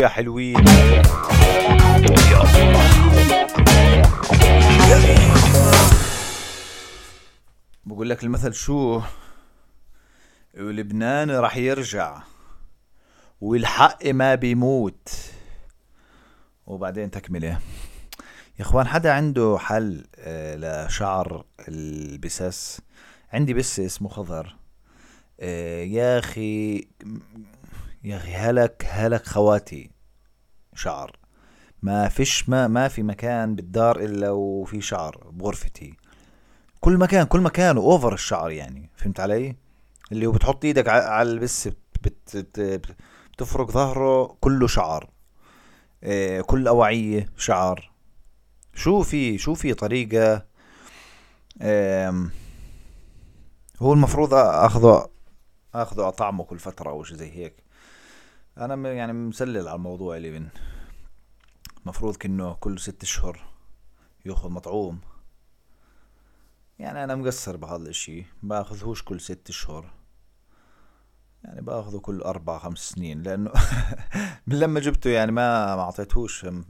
يا 0.00 0.08
حلوين. 0.08 0.64
بقول 7.84 8.10
لك 8.10 8.24
المثل 8.24 8.54
شو؟ 8.54 9.02
ولبنان 10.58 11.30
راح 11.30 11.56
يرجع 11.56 12.22
والحق 13.40 14.06
ما 14.06 14.34
بيموت. 14.34 15.08
وبعدين 16.66 17.10
تكملة. 17.10 17.48
يا 17.48 17.58
إخوان 18.60 18.86
حدا 18.86 19.12
عنده 19.12 19.56
حل 19.60 20.04
آه، 20.18 20.86
لشعر 20.86 21.44
البسس 21.68 22.80
عندي 23.32 23.54
بس 23.54 23.80
اسمه 23.80 24.08
خضر. 24.08 24.56
آه، 25.40 25.82
يا 25.82 26.18
أخي 26.18 26.88
يا 28.04 28.16
أخي 28.16 28.32
هلك 28.32 28.86
هلك 28.88 29.26
خواتي 29.26 29.90
شعر. 30.74 31.16
ما 31.82 32.08
فيش 32.08 32.48
ما 32.48 32.68
ما 32.68 32.88
في 32.88 33.02
مكان 33.02 33.54
بالدار 33.54 34.00
إلا 34.00 34.30
وفي 34.30 34.80
شعر 34.80 35.30
بغرفتي. 35.30 35.94
كل 36.80 36.96
مكان 36.96 37.26
كل 37.26 37.40
مكان 37.40 37.76
اوفر 37.76 38.14
الشعر 38.14 38.50
يعني 38.50 38.90
فهمت 38.96 39.20
علي؟ 39.20 39.56
اللي 40.12 40.26
هو 40.26 40.32
بتحط 40.32 40.64
إيدك 40.64 40.88
على 40.88 41.32
البس 41.32 41.68
بت 41.68 42.36
بت 42.36 42.96
بتفرك 43.32 43.70
ظهره 43.70 44.36
كله 44.40 44.66
شعر. 44.66 45.10
إيه 46.02 46.40
كل 46.40 46.68
أواعيه 46.68 47.26
شعر. 47.36 47.92
شو 48.74 49.02
في 49.02 49.38
شو 49.38 49.54
في 49.54 49.74
طريقة 49.74 50.46
هو 53.82 53.92
المفروض 53.92 54.34
أخذه 54.34 55.08
أخذه 55.74 56.08
أطعمه 56.08 56.44
كل 56.44 56.58
فترة 56.58 56.90
أو 56.90 57.04
شيء 57.04 57.16
زي 57.16 57.30
هيك. 57.30 57.69
أنا 58.58 58.92
يعني 58.92 59.12
مسلل 59.12 59.68
على 59.68 59.76
الموضوع 59.76 60.16
اللي 60.16 60.30
من 60.30 60.48
مفروض 61.86 62.16
كأنه 62.16 62.54
كل 62.54 62.78
ست 62.78 63.02
أشهر 63.02 63.46
يأخذ 64.26 64.50
مطعوم. 64.50 65.00
يعني 66.78 67.04
أنا 67.04 67.14
مقصر 67.14 67.56
بهذا 67.56 67.82
الإشي 67.82 68.24
بأخذهوش 68.42 69.02
كل 69.02 69.20
ست 69.20 69.48
أشهر. 69.48 69.90
يعني 71.44 71.60
بأخذه 71.60 71.98
كل 71.98 72.20
أربع 72.20 72.58
خمس 72.58 72.78
سنين 72.78 73.22
لأنه 73.22 73.52
من 74.46 74.58
لما 74.58 74.80
جبته 74.80 75.10
يعني 75.10 75.32
ما 75.32 75.76
ما 75.76 75.82
اعطيتهوش 75.82 76.44
ما 76.44 76.64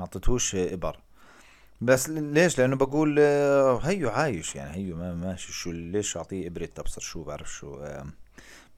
أعطيتهوش 0.00 0.54
إبر. 0.54 1.00
بس 1.80 2.08
ليش؟ 2.08 2.58
لأنه 2.58 2.76
بقول 2.76 3.18
هيو 3.82 4.10
عايش 4.10 4.56
يعني 4.56 4.76
هيو 4.76 4.96
ما 4.96 5.14
ماشي 5.14 5.52
شو 5.52 5.70
ليش 5.70 6.16
أعطيه 6.16 6.48
إبرة؟ 6.48 6.66
تبصر 6.66 7.00
شو؟ 7.00 7.24
بعرف 7.24 7.52
شو 7.52 7.84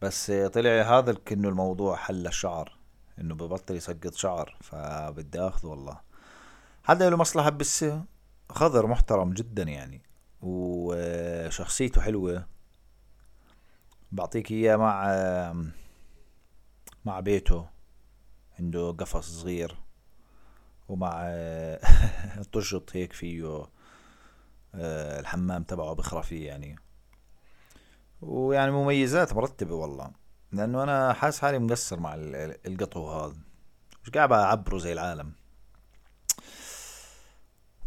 بس 0.02 0.30
طلع 0.30 0.98
هذا 0.98 1.12
كأنه 1.12 1.48
الموضوع 1.48 1.96
حل 1.96 2.26
الشعر 2.26 2.76
إنه 3.20 3.34
ببطل 3.34 3.74
يسقط 3.74 4.14
شعر 4.14 4.56
فبدي 4.60 5.40
آخذه 5.40 5.66
والله. 5.66 6.00
حدا 6.84 7.10
له 7.10 7.16
مصلحة 7.16 7.50
بس 7.50 7.84
خضر 8.50 8.86
محترم 8.86 9.32
جدا 9.32 9.62
يعني 9.62 10.02
وشخصيته 10.42 12.00
حلوة. 12.00 12.46
بعطيك 14.12 14.50
إياه 14.50 14.76
مع 14.76 15.06
مع 17.04 17.20
بيته 17.20 17.66
عنده 18.58 18.90
قفص 18.90 19.28
صغير 19.40 19.76
ومع 20.88 21.32
طشط 22.52 22.96
هيك 22.96 23.12
فيه 23.12 23.66
الحمام 24.74 25.62
تبعه 25.62 25.94
بخرى 25.94 26.22
فيه 26.22 26.46
يعني. 26.46 26.85
ويعني 28.22 28.70
مميزات 28.70 29.32
مرتبة 29.32 29.74
والله. 29.74 30.10
لأنه 30.52 30.82
أنا 30.82 31.12
حاسس 31.12 31.40
حالي 31.40 31.58
مقصر 31.58 32.00
مع 32.00 32.14
القطو 32.66 33.10
هذا. 33.10 33.36
مش 34.04 34.10
قاعد 34.10 34.32
أعبره 34.32 34.78
زي 34.78 34.92
العالم. 34.92 35.32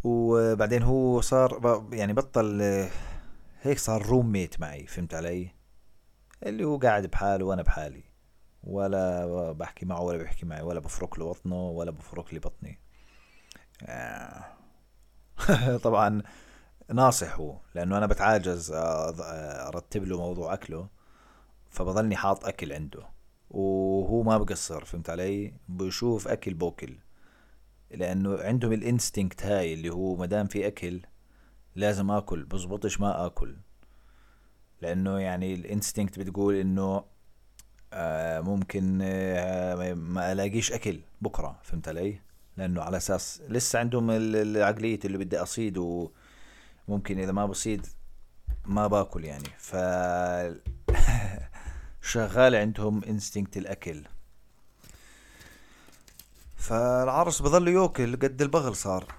وبعدين 0.04 0.82
هو 0.82 1.20
صار 1.20 1.84
يعني 1.92 2.12
بطل 2.12 2.62
هيك 3.62 3.78
صار 3.78 4.06
روم 4.06 4.32
ميت 4.32 4.60
معي 4.60 4.86
فهمت 4.86 5.14
علي؟ 5.14 5.50
اللي 6.42 6.64
هو 6.64 6.78
قاعد 6.78 7.06
بحاله 7.06 7.44
وأنا 7.44 7.62
بحالي. 7.62 8.04
ولا 8.64 9.52
بحكي 9.52 9.86
معه 9.86 10.00
ولا 10.00 10.22
بحكي 10.22 10.46
معي 10.46 10.62
ولا 10.62 10.80
بفرك 10.80 11.18
له 11.18 11.30
بطنه 11.30 11.68
ولا 11.68 11.90
بفرك 11.90 12.34
لي 12.34 12.40
بطني. 12.40 12.80
آه. 13.86 14.44
طبعا 15.84 16.22
ناصح 16.92 17.36
هو 17.36 17.56
لأنه 17.74 17.98
أنا 17.98 18.06
بتعاجز 18.06 18.72
أرتب 18.74 20.04
له 20.04 20.18
موضوع 20.18 20.54
أكله 20.54 20.88
فبضلني 21.70 22.16
حاط 22.16 22.44
أكل 22.46 22.72
عنده 22.72 23.06
وهو 23.50 24.22
ما 24.22 24.38
بقصر 24.38 24.84
فهمت 24.84 25.10
علي؟ 25.10 25.54
بشوف 25.68 26.28
أكل 26.28 26.54
بوكل 26.54 26.94
لأنه 27.90 28.38
عندهم 28.40 28.72
الانستنكت 28.72 29.42
هاي 29.42 29.74
اللي 29.74 29.90
هو 29.90 30.16
مدام 30.16 30.46
في 30.46 30.66
أكل 30.66 31.00
لازم 31.76 32.10
آكل 32.10 32.44
بزبطش 32.44 33.00
ما 33.00 33.26
آكل 33.26 33.56
لأنه 34.82 35.18
يعني 35.18 35.54
الانستنكت 35.54 36.18
بتقول 36.18 36.54
إنه 36.54 37.04
آه 37.92 38.40
ممكن 38.40 38.98
آه 39.02 39.94
ما 39.94 40.32
ألاقيش 40.32 40.72
أكل 40.72 41.00
بكرة 41.20 41.58
فهمت 41.62 41.88
علي؟ 41.88 42.20
لأنه 42.56 42.82
على 42.82 42.96
أساس 42.96 43.42
لسه 43.48 43.78
عندهم 43.78 44.10
العقلية 44.10 44.98
اللي 45.04 45.18
بدي 45.18 45.38
اصيد 45.38 45.78
وممكن 46.90 47.18
إذا 47.18 47.32
ما 47.32 47.46
بصيد 47.46 47.86
ما 48.64 48.86
باكل 48.86 49.24
يعني. 49.24 49.48
ف 49.58 49.76
شغال 52.12 52.54
عندهم 52.54 53.04
انستنكت 53.04 53.56
الأكل. 53.56 54.04
فالعرس 56.56 57.42
بظل 57.42 57.68
ياكل 57.68 58.16
قد 58.16 58.42
البغل 58.42 58.76
صار. 58.76 59.14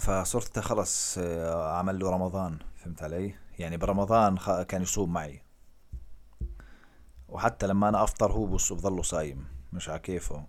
فصرت 0.00 0.58
خلص 0.58 1.18
آه، 1.18 1.78
عمل 1.78 1.98
له 1.98 2.10
رمضان 2.10 2.58
فهمت 2.76 3.02
علي؟ 3.02 3.34
يعني 3.58 3.76
برمضان 3.76 4.36
كان 4.68 4.82
يصوم 4.82 5.12
معي. 5.12 5.42
وحتى 7.28 7.66
لما 7.66 7.88
أنا 7.88 8.04
أفطر 8.04 8.32
هو 8.32 8.46
بص 8.46 8.72
بضله 8.72 9.02
صايم 9.02 9.44
مش 9.72 9.88
على 9.88 9.98
كيفه. 9.98 10.46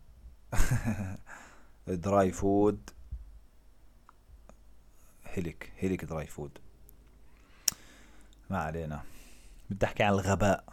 dry 1.88 2.32
food 2.32 2.90
هيلك 5.36 5.74
هيلك 5.78 6.06
dry 6.06 6.28
food. 6.28 6.58
ما 8.50 8.58
علينا. 8.58 9.04
بدي 9.70 9.86
أحكي 9.86 10.04
عن 10.04 10.14
الغباء. 10.14 10.66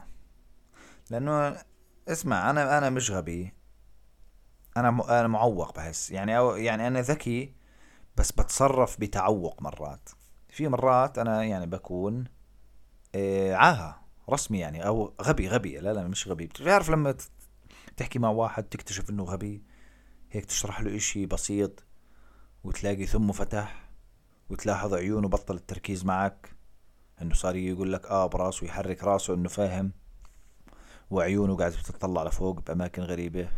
لأنه 1.10 1.62
اسمع 2.08 2.50
أنا 2.50 2.78
أنا 2.78 2.90
مش 2.90 3.10
غبي. 3.10 3.52
أنا 4.76 5.20
أنا 5.20 5.28
معوق 5.28 5.76
بحس 5.76 6.10
يعني 6.10 6.38
أو 6.38 6.56
يعني 6.56 6.86
أنا 6.86 7.00
ذكي 7.00 7.54
بس 8.16 8.32
بتصرف 8.32 9.00
بتعوق 9.00 9.62
مرات. 9.62 10.08
في 10.48 10.68
مرات 10.68 11.18
أنا 11.18 11.44
يعني 11.44 11.66
بكون 11.66 12.24
إيه 13.14 13.54
عاهة 13.54 14.02
رسمي 14.30 14.58
يعني 14.58 14.86
أو 14.86 15.14
غبي 15.22 15.48
غبي. 15.48 15.78
لا 15.78 15.92
لا 15.92 16.08
مش 16.08 16.28
غبي. 16.28 16.46
بتعرف 16.46 16.90
لما 16.90 17.16
تحكي 17.96 18.18
مع 18.18 18.28
واحد 18.28 18.64
تكتشف 18.64 19.10
إنه 19.10 19.24
غبي؟ 19.24 19.62
هيك 20.30 20.44
تشرح 20.44 20.80
له 20.80 20.96
إشي 20.96 21.26
بسيط 21.26 21.84
وتلاقي 22.64 23.06
ثمه 23.06 23.32
فتح. 23.32 23.81
وتلاحظ 24.52 24.94
عيونه 24.94 25.28
بطل 25.28 25.54
التركيز 25.54 26.04
معك 26.04 26.56
إنه 27.22 27.34
صار 27.34 27.56
يقول 27.56 27.92
لك 27.92 28.06
آه 28.06 28.26
براسه 28.26 28.66
يحرك 28.66 29.04
راسه 29.04 29.34
إنه 29.34 29.48
فاهم 29.48 29.92
وعيونه 31.10 31.56
قاعدة 31.56 31.76
بتطلع 31.76 32.24
لفوق 32.24 32.60
بأماكن 32.60 33.02
غريبة. 33.02 33.48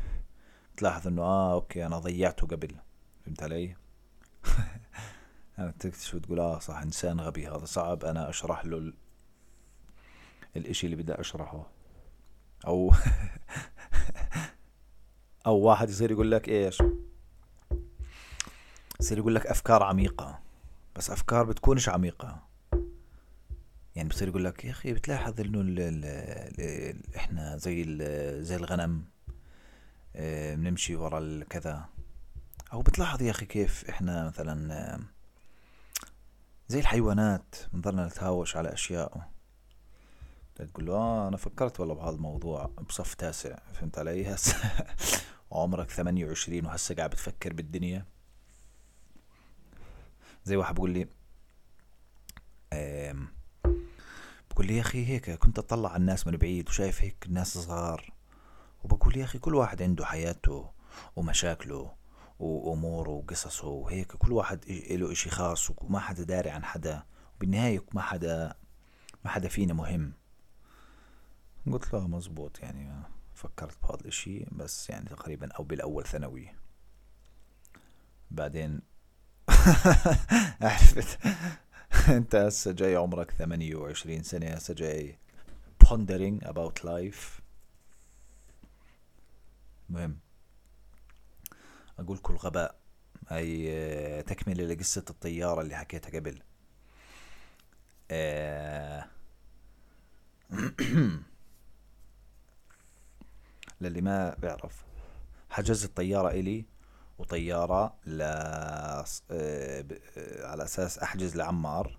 تلاحظ 0.76 1.06
إنه 1.06 1.22
آه 1.22 1.52
أوكي 1.52 1.86
أنا 1.86 1.98
ضيعته 1.98 2.46
قبل 2.46 2.76
فهمت 3.24 3.42
علي؟ 3.42 3.76
تكتشف 5.80 6.14
وتقول 6.14 6.40
آه 6.40 6.58
صح 6.58 6.82
إنسان 6.82 7.20
غبي 7.20 7.48
هذا 7.48 7.64
صعب 7.64 8.04
أنا 8.04 8.28
أشرح 8.28 8.66
له 8.66 8.76
ال... 8.76 8.94
الإشي 10.56 10.86
اللي 10.86 10.96
بدي 10.96 11.12
أشرحه. 11.12 11.66
أو 12.66 12.92
أو 15.46 15.56
واحد 15.56 15.90
يصير 15.90 16.10
يقول 16.10 16.30
لك 16.30 16.48
إيش؟ 16.48 16.82
يصير 19.00 19.18
يقول 19.18 19.34
لك 19.34 19.46
أفكار 19.46 19.82
عميقة. 19.82 20.43
بس 20.96 21.10
أفكار 21.10 21.44
بتكونش 21.44 21.88
عميقة. 21.88 22.42
يعني 23.96 24.08
بصير 24.08 24.28
يقول 24.28 24.44
لك 24.44 24.64
يا 24.64 24.70
أخي 24.70 24.92
بتلاحظ 24.92 25.40
إنه 25.40 25.60
ال 25.60 25.80
ال 25.80 26.04
ال 26.60 27.16
إحنا 27.16 27.56
زي 27.56 27.84
زي 28.42 28.56
الغنم 28.56 29.04
آه، 30.16 30.54
بنمشي 30.54 30.96
ورا 30.96 31.18
الكذا 31.18 31.84
أو 32.72 32.82
بتلاحظ 32.82 33.22
يا 33.22 33.30
أخي 33.30 33.46
كيف 33.46 33.84
إحنا 33.90 34.26
مثلا 34.26 34.98
زي 36.68 36.80
الحيوانات 36.80 37.54
بنضلنا 37.72 38.06
نتهاوش 38.06 38.56
على 38.56 38.72
أشياء. 38.72 39.28
تقول 40.54 40.86
له 40.86 40.92
آه 40.92 41.28
أنا 41.28 41.36
فكرت 41.36 41.80
والله 41.80 41.94
بهذا 41.94 42.16
الموضوع 42.16 42.70
بصف 42.88 43.14
تاسع 43.14 43.58
فهمت 43.72 43.98
علي؟ 43.98 44.34
هسه 44.34 44.56
عمرك 45.52 45.90
ثمانية 45.90 46.26
وعشرين 46.26 46.66
وهسه 46.66 46.94
قاعد 46.94 47.10
بتفكر 47.10 47.52
بالدنيا. 47.52 48.06
زي 50.44 50.56
واحد 50.56 50.74
بقول 50.74 50.90
لي 50.90 51.08
بقول 54.50 54.66
لي 54.66 54.76
يا 54.76 54.80
أخي 54.80 55.06
هيك 55.06 55.30
كنت 55.30 55.58
أطلع 55.58 55.88
على 55.88 56.00
الناس 56.00 56.26
من 56.26 56.36
بعيد 56.36 56.68
وشايف 56.68 57.02
هيك 57.02 57.26
الناس 57.26 57.58
صغار. 57.58 58.12
وبقول 58.84 59.16
يا 59.16 59.24
أخي 59.24 59.38
كل 59.38 59.54
واحد 59.54 59.82
عنده 59.82 60.04
حياته 60.04 60.70
ومشاكله 61.16 61.94
وأموره 62.38 63.10
وقصصه 63.10 63.68
وهيك. 63.68 64.12
كل 64.12 64.32
واحد 64.32 64.64
له 64.90 65.12
إشي 65.12 65.30
خاص 65.30 65.70
وما 65.76 65.98
حدا 66.00 66.24
داري 66.24 66.50
عن 66.50 66.64
حدا. 66.64 67.02
بالنهاية 67.40 67.84
ما 67.92 68.02
حدا 68.02 68.54
ما 69.24 69.30
حدا 69.30 69.48
فينا 69.48 69.74
مهم. 69.74 70.12
قلت 71.72 71.92
له 71.94 72.08
مزبوط 72.08 72.58
يعني 72.60 73.02
فكرت 73.34 73.82
بهذا 73.82 74.00
الإشي 74.00 74.46
بس 74.52 74.90
يعني 74.90 75.08
تقريبا 75.08 75.52
أو 75.52 75.64
بالأول 75.64 76.04
ثانوي. 76.04 76.54
بعدين 78.30 78.82
عرفت 80.60 81.18
أنت 82.08 82.34
هسه 82.34 82.72
جاي 82.72 82.96
عمرك 82.96 83.30
ثمانية 83.30 83.74
وعشرين 83.76 84.22
سنة 84.22 84.46
هسه 84.46 84.74
جاي 84.74 85.18
pondering 85.84 86.46
about 86.46 86.84
life. 86.84 87.40
مهم. 89.90 90.18
كل 92.22 92.34
غباء. 92.34 92.74
هي 93.28 94.22
تكملة 94.22 94.64
لقصة 94.64 95.04
الطيارة 95.10 95.60
اللي 95.60 95.76
حكيتها 95.76 96.18
قبل. 96.20 96.42
آه، 98.10 99.06
للي 103.80 104.00
ما 104.00 104.34
بيعرف 104.34 104.84
حجزت 105.50 105.96
طيارة 105.96 106.28
إلي 106.30 106.64
وطيارة 107.18 107.96
ل 108.06 108.22
آه، 108.22 109.04
آه، 109.30 109.84
على 110.46 110.64
أساس 110.64 110.98
أحجز 110.98 111.36
لعمار. 111.36 111.98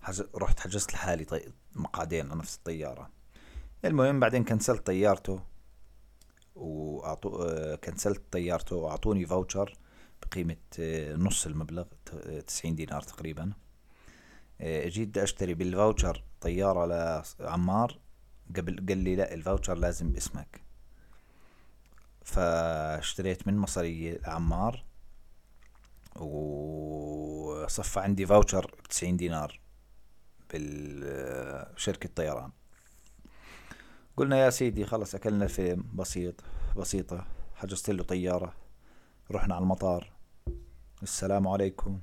حج... 0.00 0.22
رحت 0.34 0.60
حجزت 0.60 0.92
لحالي 0.94 1.24
طي... 1.24 1.52
مقعدين 1.74 2.30
على 2.30 2.38
نفس 2.38 2.56
الطيارة. 2.56 3.10
المهم 3.84 4.20
بعدين 4.20 4.44
كنسلت 4.44 4.86
طيارته 4.86 5.40
وأعطو... 6.54 7.46
كنسلت 7.84 8.22
طيارته 8.32 8.76
وأعطوني 8.76 9.26
voucher 9.26 9.78
بقيمة 10.22 10.56
نص 11.16 11.46
المبلغ 11.46 11.84
تسعين 12.46 12.74
دينار 12.74 13.02
تقريبا. 13.02 13.52
آه، 14.60 14.88
جيت 14.88 15.08
بدي 15.08 15.22
أشتري 15.22 15.54
بال 15.54 15.70
voucher 15.70 16.24
طيارة 16.40 17.22
لعمار. 17.40 17.98
قبل 18.56 18.86
قال 18.88 18.98
لي 18.98 19.16
لا 19.16 19.34
الفاوتشر 19.34 19.74
لازم 19.74 20.12
باسمك. 20.12 20.65
فاشتريت 22.26 23.46
من 23.46 23.56
مصرية 23.56 24.18
لعمار 24.18 24.84
وصفى 26.16 28.00
عندي 28.00 28.26
فاوتشر 28.26 28.74
بتسعين 28.84 29.16
دينار 29.16 29.60
بالشركة 30.52 32.08
طيران. 32.14 32.50
قلنا 34.16 34.36
يا 34.36 34.50
سيدي 34.50 34.84
خلص 34.84 35.14
أكلنا 35.14 35.46
فيلم 35.46 35.84
بسيط 35.94 36.34
بسيطة. 36.76 37.26
حجزت 37.54 37.90
له 37.90 38.02
طيارة 38.02 38.54
رحنا 39.30 39.54
على 39.54 39.62
المطار. 39.62 40.12
السلام 41.02 41.48
عليكم. 41.48 42.00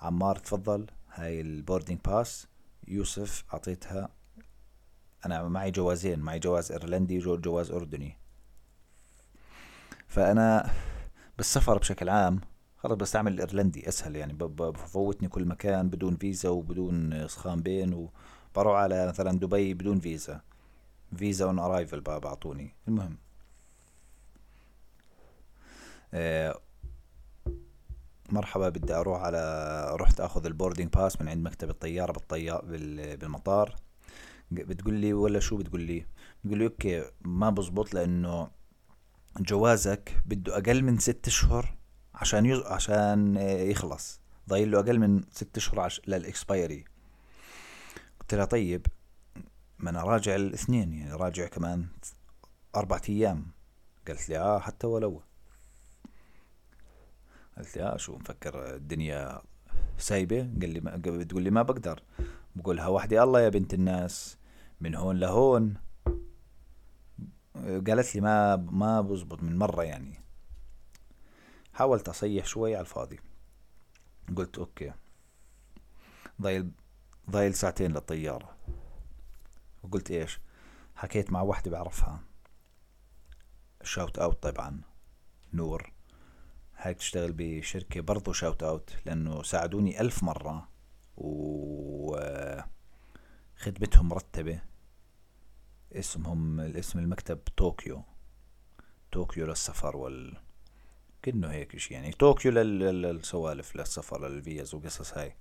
عمار 0.00 0.36
تفضل. 0.36 0.86
هاي 1.12 1.40
ال 1.40 1.47
boarding 1.47 2.00
pass. 2.04 2.46
يوسف 2.88 3.44
أعطيتها. 3.52 4.08
أنا 5.26 5.48
معي 5.48 5.70
جوازين 5.70 6.18
معي 6.18 6.38
جواز 6.38 6.72
إيرلندي 6.72 7.26
وجواز 7.26 7.70
أردني. 7.70 8.18
فأنا 10.08 10.70
بالسفر 11.36 11.78
بشكل 11.78 12.08
عام 12.08 12.40
خلص 12.78 12.92
بستعمل 12.92 13.32
الإيرلندي 13.32 13.88
أسهل 13.88 14.16
يعني 14.16 14.32
بفوتني 14.32 15.28
كل 15.28 15.44
مكان 15.44 15.88
بدون 15.88 16.16
فيزا 16.16 16.48
وبدون 16.48 17.28
سخان 17.28 17.62
بين 17.62 17.92
وبروح 17.94 18.76
على 18.76 19.08
مثلا 19.08 19.38
دبي 19.38 19.74
بدون 19.74 20.00
فيزا. 20.00 20.40
visa 21.16 21.44
on 21.44 21.58
arrival 21.58 22.00
بعطوني. 22.00 22.74
المهم. 22.88 23.18
آه، 26.14 26.60
مرحبا 28.30 28.68
بدي 28.68 28.94
أروح 28.94 29.22
على 29.22 29.90
رحت 30.00 30.20
أخذ 30.20 30.46
ال 30.46 30.51
boarding 30.51 30.90
pass 30.90 31.20
من 31.20 31.28
عند 31.28 31.46
مكتب 31.46 31.70
الطيارة 31.70 32.12
بالطيار 32.12 32.64
بالمطار. 33.16 33.74
بتقول 34.50 34.94
لي 34.94 35.12
ولا 35.12 35.40
شو 35.40 35.56
بتقول 35.56 35.80
لي؟ 35.80 36.06
بتقول 36.44 36.58
لي 36.58 36.64
okay 36.64 37.04
ما 37.24 37.50
بزبط 37.50 37.94
لأنه 37.94 38.50
جوازك 39.40 40.22
بده 40.26 40.56
أقل 40.58 40.82
من 40.82 40.98
ست 40.98 41.26
اشهر 41.26 41.76
عشان 42.14 42.46
يز... 42.46 42.58
عشان 42.58 43.36
يخلص. 43.70 44.20
ضايل 44.48 44.70
له 44.70 44.80
أقل 44.80 44.98
من 44.98 45.22
ست 45.30 45.56
اشهر 45.56 45.80
عش... 45.80 46.00
لل 46.06 46.23
expiry. 46.23 46.84
قلت 48.20 48.34
لها 48.34 48.44
طيب 48.44 48.86
ما 49.78 49.90
أنا 49.90 50.02
راجع 50.02 50.34
الاثنين 50.34 50.92
يعني 50.92 51.12
راجع 51.12 51.46
كمان 51.46 51.86
أربعة 52.76 53.02
أيام. 53.08 53.46
قالت 54.08 54.28
لي 54.28 54.38
آه 54.38 54.58
حتى 54.58 54.86
ولو. 54.86 55.22
قلت 57.58 57.76
لي 57.76 57.82
آه 57.82 57.96
شو 57.96 58.16
مفكر 58.16 58.74
الدنيا 58.74 59.42
سايبة؟ 59.98 60.38
قال 60.60 60.70
لي 60.70 60.80
ما 60.80 60.96
بتقول 60.96 61.42
لي 61.42 61.50
ما 61.50 61.62
بقدر. 61.62 62.02
بقولها 62.56 62.86
وحدي 62.86 63.22
الله 63.22 63.40
يا 63.40 63.48
بنت 63.48 63.74
الناس 63.74 64.36
من 64.80 64.94
هون 64.94 65.16
لهون. 65.16 65.74
قالت 67.64 68.14
لي 68.14 68.20
ما 68.20 68.56
ما 68.56 69.00
بزبط 69.00 69.42
من 69.42 69.58
مرة 69.58 69.82
يعني. 69.82 70.20
حاولت 71.72 72.08
أصيح 72.08 72.46
شوي 72.46 72.74
على 72.74 72.80
الفاضي. 72.80 73.20
قلت 74.36 74.58
أوكي. 74.58 74.92
ضايل 76.42 76.70
ضايل 77.30 77.54
ساعتين 77.54 77.92
للطيارة. 77.92 78.56
وقلت 79.82 80.10
إيش؟ 80.10 80.40
حكيت 80.96 81.32
مع 81.32 81.42
وحدة 81.42 81.70
بعرفها. 81.70 82.20
shout 83.82 84.18
out 84.18 84.42
طبعا. 84.42 84.80
نور. 85.52 85.92
هاي 86.76 86.94
بتشتغل 86.94 87.32
بشركة 87.32 88.00
برضو 88.00 88.32
shout 88.32 88.62
out 88.62 88.90
لأنه 89.06 89.42
ساعدوني 89.42 90.00
ألف 90.00 90.22
مرة. 90.22 90.68
وخدمتهم 91.16 92.18
مرتبة. 94.08 94.60
اسمهم 95.92 96.60
الاسم 96.60 96.98
المكتب 96.98 97.38
طوكيو. 97.56 98.02
طوكيو 99.12 99.46
للسفر 99.46 99.96
وال 99.96 100.36
كأنه 101.22 101.50
هيك 101.50 101.76
شيء 101.76 101.92
يعني. 101.96 102.12
طوكيو 102.12 102.52
للسوالف 102.52 103.76
للسفر 103.76 104.28
للفيز 104.28 104.74
وقصص 104.74 105.18
هاي. 105.18 105.36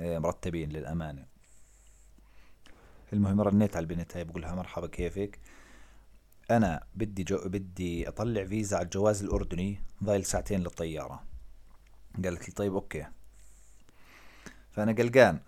آه، 0.00 0.18
مرتبين 0.18 0.68
للأمانة. 0.68 1.26
المهم 3.12 3.40
رنيت 3.40 3.76
على 3.76 3.82
البنت 3.82 4.16
هاي 4.16 4.24
بقولها 4.24 4.54
مرحبا 4.54 4.86
كيفك؟ 4.86 5.38
أنا 6.50 6.86
بدي 6.94 7.24
جو 7.24 7.38
بدي 7.44 8.08
أطلع 8.08 8.44
فيزا 8.44 8.76
على 8.76 8.84
الجواز 8.84 9.22
الأردني 9.22 9.80
ضايل 10.04 10.24
ساعتين 10.24 10.60
للطيارة. 10.60 11.22
قالت 12.24 12.48
لي 12.48 12.54
طيب 12.54 12.74
okay. 12.74 13.06
فأنا 14.70 14.92
قلقان. 14.92 15.40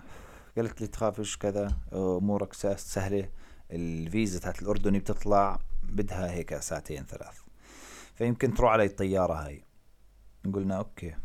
قالت 0.57 0.81
لي 0.81 0.87
تخافش 0.87 1.37
كذا 1.37 1.77
أمورك 1.93 2.53
سهلة. 2.77 3.29
الفيزا 3.71 4.41
تاعت 4.41 4.63
الاردني 4.63 4.99
بتطلع 4.99 5.59
بدها 5.83 6.31
هيك 6.31 6.59
ساعتين 6.59 7.05
ثلاث. 7.05 7.39
فيمكن 8.15 8.55
تروح 8.55 8.73
علي 8.73 8.85
الطيارة 8.85 9.35
هاي. 9.35 9.65
قلنا 10.55 10.77
okay. 10.77 11.17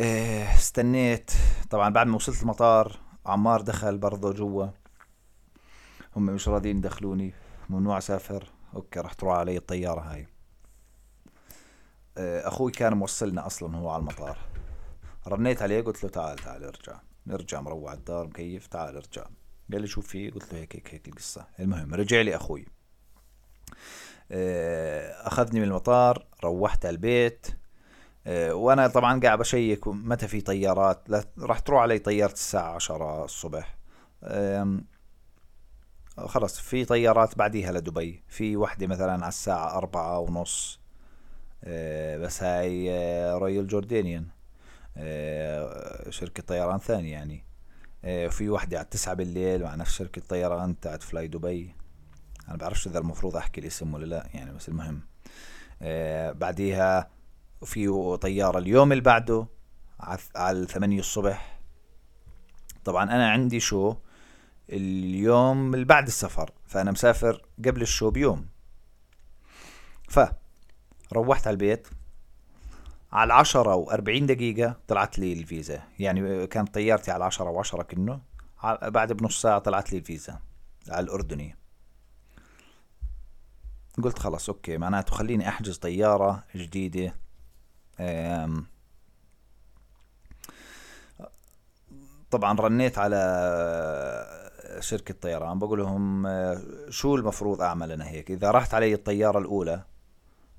إيه 0.00 0.54
استنيت. 0.54 1.30
طبعا 1.70 1.88
بعد 1.88 2.06
ما 2.06 2.16
وصلت 2.16 2.42
المطار 2.42 2.98
عمار 3.26 3.60
دخل 3.60 3.98
برضه 3.98 4.32
جوا. 4.32 4.66
هم 6.16 6.26
مش 6.26 6.48
راضيين 6.48 6.76
يدخلوني. 6.76 7.34
ممنوع 7.70 7.98
أسافر. 7.98 8.48
okay 8.74 9.00
راح 9.00 9.12
تروح 9.12 9.36
علي 9.36 9.56
الطيارة 9.56 10.00
هاي. 10.00 10.26
آه، 12.18 12.48
أخوي 12.48 12.72
كان 12.72 12.94
موصلنا 12.94 13.46
أصلا 13.46 13.76
هو 13.76 13.90
على 13.90 14.00
المطار. 14.00 14.38
رنيت 15.28 15.62
عليه 15.62 15.80
قلت 15.80 16.04
له 16.04 16.10
تعال 16.10 16.38
تعال 16.38 16.64
ارجع. 16.64 17.00
نرجع 17.26 17.60
نروح 17.60 17.86
ع 17.86 17.92
الدار 17.92 18.26
مكيف 18.26 18.66
تعال 18.66 18.96
ارجع. 18.96 19.24
قال 19.72 19.80
لي 19.82 19.86
شو 19.86 20.00
في 20.00 20.30
قلت 20.30 20.52
له 20.52 20.58
هيك 20.58 20.76
هيك 20.76 20.94
هيك 20.94 21.08
القصة. 21.08 21.46
المهم 21.60 21.94
رجع 21.94 22.20
لي 22.20 22.36
أخوي. 22.36 22.66
آه، 24.32 25.26
أخذني 25.26 25.60
من 25.60 25.66
المطار 25.66 26.26
روحت 26.44 26.86
على 26.86 26.94
البيت. 26.94 27.46
آه، 28.26 28.54
وأنا 28.54 28.86
طبعا 28.88 29.20
قاعد 29.20 29.38
بشيك 29.38 29.88
متى 29.88 30.28
في 30.28 30.40
طيارات؟ 30.40 31.08
راح 31.38 31.58
تروح 31.58 31.82
علي 31.82 31.98
طيارة 31.98 32.32
الساعة 32.32 32.74
عشرة 32.74 33.24
الصبح. 33.24 33.76
خلص 36.18 36.60
في 36.60 36.84
طيارات 36.84 37.38
بعديها 37.38 37.72
لدبي. 37.72 38.22
في 38.28 38.56
وحدة 38.56 38.86
مثلا 38.86 39.12
على 39.12 39.28
الساعة 39.28 39.76
أربعة 39.78 40.18
ونص. 40.18 40.80
آه، 41.64 42.18
بس 42.18 42.42
هاي 42.42 42.90
Royal 43.38 43.66
Jordanian 43.66 44.26
شركة 46.10 46.42
طيران 46.42 46.78
ثانية 46.78 47.12
يعني. 47.12 47.44
آه، 48.04 48.26
وفي 48.26 48.50
وحدة 48.50 48.78
على 48.78 48.84
التسعة 48.84 49.14
بالليل 49.14 49.62
مع 49.62 49.74
نفس 49.74 49.92
شركة 49.92 50.22
طيران 50.28 50.80
تاعت 50.80 51.02
فلاي 51.02 51.28
دبي 51.28 51.74
أنا 52.48 52.56
بعرفش 52.56 52.86
إذا 52.86 52.98
المفروض 52.98 53.36
أحكي 53.36 53.60
الاسم 53.60 53.94
ولا 53.94 54.06
لا 54.06 54.28
يعني 54.34 54.52
بس 54.52 54.68
المهم. 54.68 55.00
بعديها 56.38 57.10
في 57.64 58.16
طيارة 58.20 58.58
اليوم 58.58 58.92
اللي 58.92 59.02
بعده 59.02 59.46
على 60.36 60.58
الثمانية 60.58 60.98
الصبح. 60.98 61.60
طبعا 62.84 63.04
أنا 63.04 63.30
عندي 63.30 63.60
شو 63.60 63.94
اليوم 64.70 65.74
اللي 65.74 65.84
بعد 65.84 66.06
السفر 66.06 66.50
فأنا 66.66 66.90
مسافر 66.90 67.42
قبل 67.66 67.82
الشو 67.82 68.10
بيوم. 68.10 68.46
ف 70.08 70.20
روحت 71.12 71.46
على 71.46 71.54
البيت. 71.54 71.88
على 73.12 73.32
عشرة 73.34 73.74
وأربعين 73.74 74.26
دقيقة 74.26 74.76
طلعت 74.88 75.18
لي 75.18 75.32
الفيزا. 75.32 75.82
يعني 75.98 76.46
كانت 76.46 76.74
طيارتي 76.74 77.10
على 77.10 77.24
عشرة 77.24 77.50
وعشرة 77.50 77.82
كنه 77.82 78.20
بعد 78.82 79.12
بنص 79.12 79.42
ساعة 79.42 79.58
طلعت 79.58 79.92
لي 79.92 79.98
الفيزا 79.98 80.38
على 80.88 81.04
الأردني 81.04 81.56
قلت 84.02 84.18
خلاص 84.18 84.48
okay 84.48 84.78
معناته 84.78 85.14
خليني 85.14 85.48
أحجز 85.48 85.76
طيارة 85.76 86.44
جديدة 86.56 87.14
طبعا 92.30 92.60
رنيت 92.60 92.98
على 92.98 93.18
شركة 94.80 95.14
طيران. 95.14 95.58
بقول 95.58 95.78
لهم 95.78 96.26
شو 96.90 97.16
المفروض 97.16 97.62
أعمل 97.62 97.92
أنا 97.92 98.08
هيك؟ 98.08 98.30
إذا 98.30 98.50
راحت 98.50 98.74
علي 98.74 98.94
الطيارة 98.94 99.38
الأولى 99.38 99.82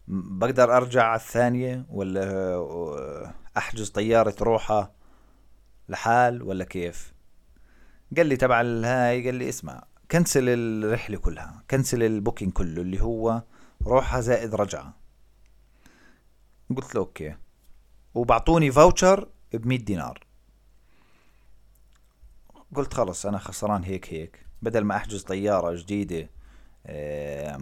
بقدر 0.07 0.77
أرجع 0.77 1.03
على 1.03 1.19
الثانية 1.19 1.85
ولا 1.89 3.33
أحجز 3.57 3.89
طيارة 3.89 4.35
روحة 4.41 4.91
لحال 5.89 6.43
ولا 6.43 6.65
كيف؟ 6.65 7.13
قال 8.17 8.27
لي 8.27 8.35
تبع 8.35 8.61
الهاي 8.61 9.25
قال 9.25 9.35
لي 9.35 9.49
اسمع 9.49 9.83
cancel 10.11 10.49
الرحلة 10.49 11.17
كلها 11.17 11.63
cancel 11.71 12.03
ال 12.03 12.09
booking 12.09 12.51
كله 12.51 12.81
اللي 12.81 13.01
هو 13.01 13.43
روحة 13.87 14.19
زائد 14.19 14.55
رجعة. 14.55 14.93
قلت 16.77 16.95
له 16.95 17.01
okay. 17.01 17.35
وبعطوني 18.13 18.71
voucher 18.71 19.29
ب 19.53 19.67
دينار. 19.73 20.25
قلت 22.75 22.93
خلص 22.93 23.25
أنا 23.25 23.37
خسران 23.37 23.83
هيك 23.83 24.13
هيك. 24.13 24.45
بدل 24.61 24.83
ما 24.83 24.95
أحجز 24.95 25.23
طيارة 25.23 25.75
جديدة 25.75 26.29
آه 26.85 27.59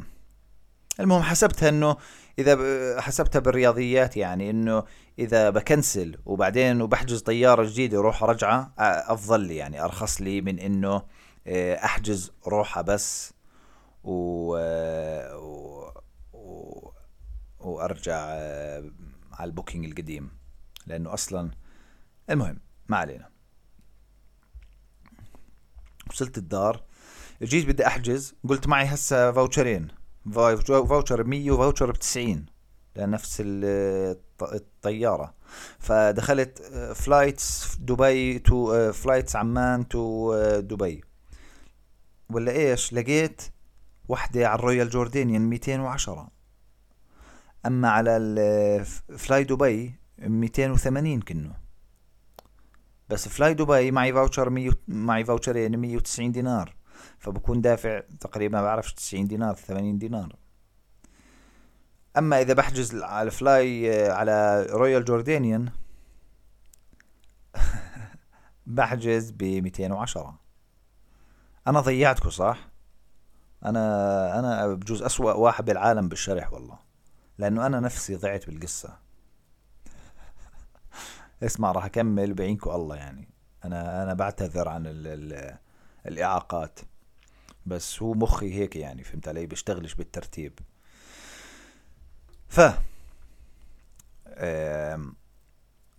المهم 1.02 1.22
حسبتها 1.22 1.70
إنه 1.70 1.98
إذا 2.40 3.02
حسبتها 3.02 3.40
بالرياضيات 3.40 4.18
يعني 4.18 4.50
إنه 4.50 4.84
إذا 5.20 5.50
ب 5.50 5.59
cancel 5.59 6.18
وبعدين 6.26 6.82
وبحجز 6.82 7.22
طيارة 7.22 7.64
جديدة 7.64 7.98
روحة 7.98 8.24
رجعة 8.24 8.74
أفضل 8.78 9.40
لي 9.40 9.56
يعني 9.56 9.84
أرخص 9.84 10.22
لي 10.22 10.42
من 10.42 10.60
إنه 10.60 11.04
أحجز 11.86 12.32
روحة 12.48 12.82
بس 12.82 13.34
و, 14.04 14.14
و... 15.36 16.92
وأرجع 17.60 18.20
على 19.32 19.50
ال 19.50 19.54
booking 19.54 19.86
القديم. 19.86 20.32
لأنه 20.88 21.14
أصلا 21.14 21.52
المهم 22.30 22.60
ما 22.88 22.98
علينا. 22.98 23.30
وصلت 26.10 26.38
الدار. 26.38 26.84
جيت 27.44 27.68
بدي 27.68 27.88
أحجز 27.88 28.36
قلت 28.50 28.68
معي 28.68 28.86
هسه 28.86 29.32
voucher 29.32 29.80
ين. 29.80 30.01
voucher 30.34 31.22
ب 31.22 31.28
100 31.28 31.52
و 31.52 31.57
voucher 31.57 31.92
ب 31.92 31.96
90 31.96 32.46
لنفس 32.96 33.44
الطيارة. 34.42 35.34
فدخلت 35.80 36.62
flights 36.96 37.76
Dubai 37.76 38.40
to 38.40 38.92
flights 38.92 39.36
Amman 39.36 39.88
to 39.88 40.36
Dubai. 40.60 41.04
ولا 42.30 42.52
إيش؟ 42.52 42.94
لقيت 42.94 43.42
وحدة 44.08 44.48
على 44.48 44.60
ال 44.60 44.65
Royal 44.65 44.90
Jordanian 44.90 45.42
210 45.42 46.30
أما 47.66 47.90
على 47.90 48.86
فلاي 49.18 49.44
دبي 49.44 49.96
280 50.20 51.22
كنه 51.22 51.56
بس 53.10 53.28
فلاي 53.28 53.54
دبي 53.54 53.92
معي 53.92 54.14
voucher 54.14 54.50
100 54.50 54.72
معي 54.88 55.26
voucher 55.26 55.66
ين 55.66 55.78
190 55.78 56.32
دينار. 56.32 56.76
فبكون 57.22 57.62
دافع 57.62 58.02
تقريبا 58.20 58.58
ما 58.58 58.64
بعرفش 58.64 58.94
90 58.94 59.28
دينار 59.28 59.56
80 59.56 59.98
دينار. 59.98 60.36
أما 62.18 62.42
إذا 62.42 62.54
بحجز 62.54 62.96
على 63.04 63.32
fly 63.32 64.10
على 64.12 64.66
Royal 64.70 65.06
Jordanian 65.06 65.70
بحجز 68.66 69.32
ب 69.32 69.44
210 69.44 70.40
أنا 71.68 71.80
ضيعتكم 71.80 72.30
صح؟ 72.30 72.72
أنا 73.66 74.40
أنا 74.40 74.68
بجوز 74.68 75.02
أسوأ 75.02 75.34
واحد 75.34 75.66
بالعالم 75.66 76.10
بالشرح 76.10 76.54
والله. 76.54 76.80
لأنه 77.38 77.66
أنا 77.66 77.80
نفسي 77.80 78.16
ضعت 78.16 78.46
بالقصة. 78.46 78.98
اسمع 81.44 81.72
راح 81.72 81.86
أكمل 81.86 82.34
بعينكم 82.34 82.72
الله 82.72 82.96
يعني. 82.96 83.30
أنا 83.66 84.04
أنا 84.04 84.14
بعتذر 84.14 84.70
عن 84.70 84.88
ال 84.88 85.08
ال 85.08 85.58
الإعاقات. 86.08 86.80
بس 87.66 88.02
هو 88.02 88.14
مخي 88.14 88.54
هيك 88.54 88.76
يعني 88.76 89.04
فهمت 89.04 89.28
علي؟ 89.28 89.46
بيشتغلش 89.46 89.94
بالترتيب. 89.94 90.60
ف 92.48 92.62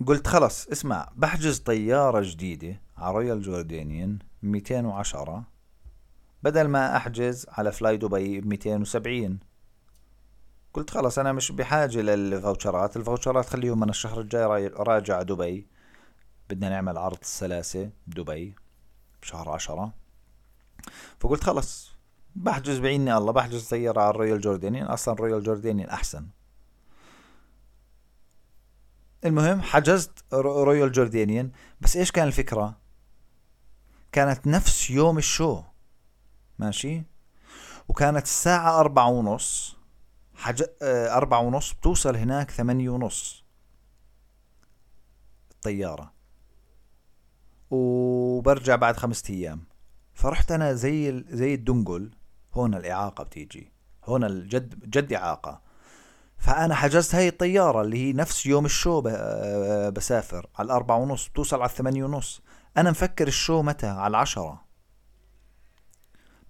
قلت 0.07 0.27
خلص 0.27 0.67
اسمع 0.67 1.09
بحجز 1.17 1.59
طيارة 1.59 2.21
جديدة 2.25 2.81
على 2.97 3.15
Royal 3.15 3.43
Jordanian 3.43 4.19
210 4.43 5.45
بدل 6.43 6.69
ما 6.69 6.97
أحجز 6.97 7.47
على 7.49 7.73
فلاي 7.73 7.97
دبي 7.97 8.41
ب 8.41 8.47
270 8.47 9.39
قلت 10.75 10.91
خلص 10.91 11.19
أنا 11.19 11.33
مش 11.33 11.53
بحاجة 11.53 11.99
للفوتشرات 11.99 12.97
الفوتشرات 12.97 13.47
خليهم 13.47 13.83
أنا 13.83 13.91
الشهر 13.91 14.21
الجاي 14.21 14.67
راجع 14.67 15.23
دبي 15.23 15.67
بدنا 16.51 16.69
نعمل 16.69 16.99
عرض 16.99 17.19
السلاسة 17.23 17.91
بدبي 18.07 18.55
بشهر 19.23 19.49
عشرة. 19.49 19.93
فقلت 21.21 21.45
خلص 21.45 21.93
بحجز 22.37 22.79
بعيني 22.79 23.17
الله 23.17 23.33
بحجز 23.33 23.63
طيارة 23.63 24.01
على 24.01 24.11
ال 24.11 24.16
Royal 24.16 24.41
Jordanian 24.41 24.87
أصلا 24.87 25.15
ال 25.15 25.19
Royal 25.19 25.43
Jordanian 25.43 25.89
أحسن. 25.89 26.27
المهم 29.25 29.61
حجزت 29.61 30.25
Royal 30.33 30.93
Jordanian 30.93 31.51
بس 31.81 31.97
إيش 31.97 32.11
كان 32.11 32.27
الفكرة؟ 32.27 32.79
كانت 34.13 34.47
نفس 34.47 34.91
يوم 34.91 35.19
ال 35.19 35.26
show. 35.26 35.63
ماشي؟ 36.59 37.03
وكانت 37.89 38.23
الساعة 38.23 38.81
أربعة 38.81 39.09
ونص 39.09 39.77
حج... 40.35 40.63
آه، 40.83 41.17
أربعة 41.17 41.41
ونص 41.41 41.73
بتوصل 41.73 42.17
هناك 42.17 42.51
ثمانية 42.51 42.91
ونص. 42.91 43.45
الطيارة 45.51 46.13
وبرجع 47.71 48.77
بعد 48.77 48.97
خمسة 48.97 49.35
أيام. 49.35 49.65
فرحت 50.15 50.53
أنا 50.53 50.73
زي 50.73 51.25
زي 51.29 51.55
الدنقل. 51.55 52.11
هون 52.55 52.75
الإعاقة 52.75 53.25
بتيجي. 53.25 53.73
هون 54.05 54.25
الجد 54.25 54.91
جد 54.91 55.13
إعاقة. 55.13 55.61
فأنا 56.39 56.75
حجزت 56.75 57.15
هاي 57.15 57.29
الطيارة 57.29 57.83
اللي 57.83 57.97
هي 57.97 58.13
نفس 58.13 58.47
يوم 58.47 58.65
ال 58.65 58.72
show 58.72 59.01
بسافر. 59.91 60.47
على 60.59 60.67
الأربعة 60.67 60.97
ونص 60.97 61.29
بتوصل 61.29 61.57
على 61.57 61.71
الثمانية 61.71 62.05
ونص. 62.05 62.43
أنا 62.77 62.91
مفكر 62.91 63.29
ال 63.29 63.36
show 63.36 63.63
متى؟ 63.63 63.87
على 63.87 64.11
العشرة. 64.11 64.65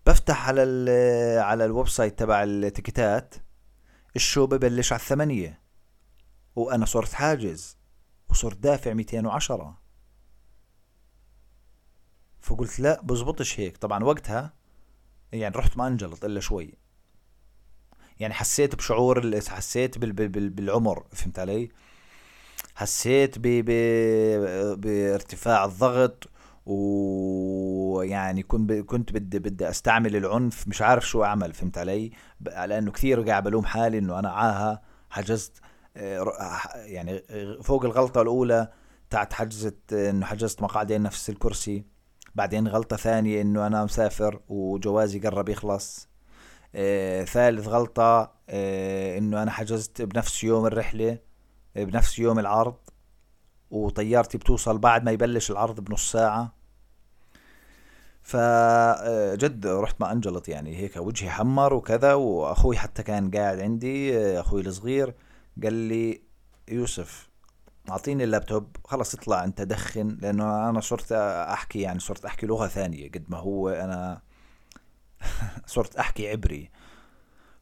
بفتح 0.06 0.48
على 0.48 0.62
ال 0.62 1.38
على 1.38 1.64
ال 1.64 1.88
website 1.88 2.18
تبع 2.18 2.42
ال 2.42 2.54
ticket 2.54 3.23
ات 3.23 3.34
الشو 4.16 4.46
ببلش 4.46 4.92
على 4.92 5.00
الثمانية. 5.00 5.62
وأنا 6.56 6.86
صرت 6.86 7.12
حاجز. 7.12 7.76
وصرت 8.30 8.56
دافع 8.56 8.92
210 8.92 9.81
فقلت 12.42 12.80
لا 12.80 13.00
بزبطش 13.02 13.60
هيك. 13.60 13.76
طبعا 13.76 14.04
وقتها 14.04 14.52
يعني 15.32 15.56
رحت 15.56 15.76
ما 15.76 15.86
أنجلط 15.86 16.24
إلا 16.24 16.40
شوي. 16.40 16.74
يعني 18.20 18.34
حسيت 18.34 18.74
بشعور 18.74 19.40
حسيت 19.48 19.98
بال 19.98 20.12
بال 20.12 20.50
بالعمر 20.50 21.04
فهمت 21.12 21.38
علي؟ 21.38 21.68
حسيت 22.74 23.38
ب 23.38 23.42
ب 23.42 23.70
بارتفاع 24.80 25.64
الضغط 25.64 26.28
ويعني 26.66 28.42
كنت 28.42 28.72
كنت 28.72 29.12
بدي 29.12 29.38
بدي 29.38 29.68
أستعمل 29.68 30.16
العنف 30.16 30.68
مش 30.68 30.82
عارف 30.82 31.08
شو 31.08 31.24
أعمل 31.24 31.52
فهمت 31.52 31.78
علي؟ 31.78 32.10
لأنه 32.40 32.90
كثير 32.90 33.20
قاعد 33.22 33.42
بلوم 33.44 33.64
حالي 33.64 33.98
إنه 33.98 34.18
أنا 34.18 34.30
عاها 34.30 34.82
حجزت 35.10 35.60
آه، 35.96 36.32
يعني 36.74 37.22
فوق 37.62 37.84
الغلطة 37.84 38.22
الأولى 38.22 38.68
تاعت 39.10 39.32
حجزت 39.32 39.92
إنه 39.92 40.26
حجزت 40.26 40.62
مقعدين 40.62 41.02
نفس 41.02 41.30
الكرسي. 41.30 41.84
بعدين 42.34 42.68
غلطة 42.68 42.96
ثانية 42.96 43.42
إنه 43.42 43.66
أنا 43.66 43.84
مسافر 43.84 44.40
وجوازي 44.48 45.18
قرب 45.18 45.48
يخلص. 45.48 46.08
آه 46.74 47.24
ثالث 47.24 47.68
غلطة 47.68 48.32
آه 48.48 49.18
إنه 49.18 49.42
أنا 49.42 49.50
حجزت 49.50 50.02
بنفس 50.02 50.44
يوم 50.44 50.66
الرحلة 50.66 51.18
بنفس 51.76 52.18
يوم 52.18 52.38
العرض 52.38 52.76
وطيارتي 53.70 54.38
بتوصل 54.38 54.78
بعد 54.78 55.04
ما 55.04 55.10
يبلش 55.10 55.50
العرض 55.50 55.80
بنص 55.80 56.12
ساعة. 56.12 56.62
فجد 58.22 59.66
آه، 59.66 59.80
رحت 59.80 60.00
مع 60.00 60.12
أنجلط 60.12 60.48
يعني 60.48 60.76
هيك 60.76 60.96
وجهي 60.96 61.30
حمر 61.30 61.74
وكذا 61.74 62.14
وأخوي 62.14 62.76
حتى 62.76 63.02
كان 63.02 63.30
قاعد 63.30 63.60
عندي 63.60 64.18
آه، 64.18 64.40
أخوي 64.40 64.60
الصغير 64.60 65.14
قال 65.62 65.72
لي 65.72 66.22
يوسف 66.68 67.28
أعطيني 67.90 68.24
اللابتوب 68.24 68.76
خلص 68.84 69.14
اطلع 69.14 69.44
أنت 69.44 69.62
دخن 69.62 70.08
لأنه 70.08 70.68
أنا 70.68 70.80
صرت 70.80 71.12
أحكي 71.12 71.80
يعني 71.80 72.00
صرت 72.00 72.24
أحكي 72.24 72.46
لغة 72.46 72.66
ثانية 72.66 73.10
قد 73.10 73.24
ما 73.28 73.38
هو 73.38 73.68
أنا 73.68 74.22
صرت 75.66 75.96
أحكي 75.96 76.28
عبري. 76.30 76.70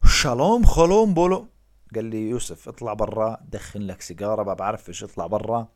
شالوم 0.04 0.64
خلوم 0.64 1.14
بولو. 1.14 1.46
قال 1.94 2.04
لي 2.04 2.28
يوسف 2.30 2.68
اطلع 2.68 2.92
برا 2.94 3.38
دخن 3.48 3.80
لك 3.80 4.00
سيجارة 4.00 4.42
ما 4.42 4.54
بعرف 4.54 4.88
إيش 4.88 5.04
اطلع 5.04 5.26
برا. 5.26 5.68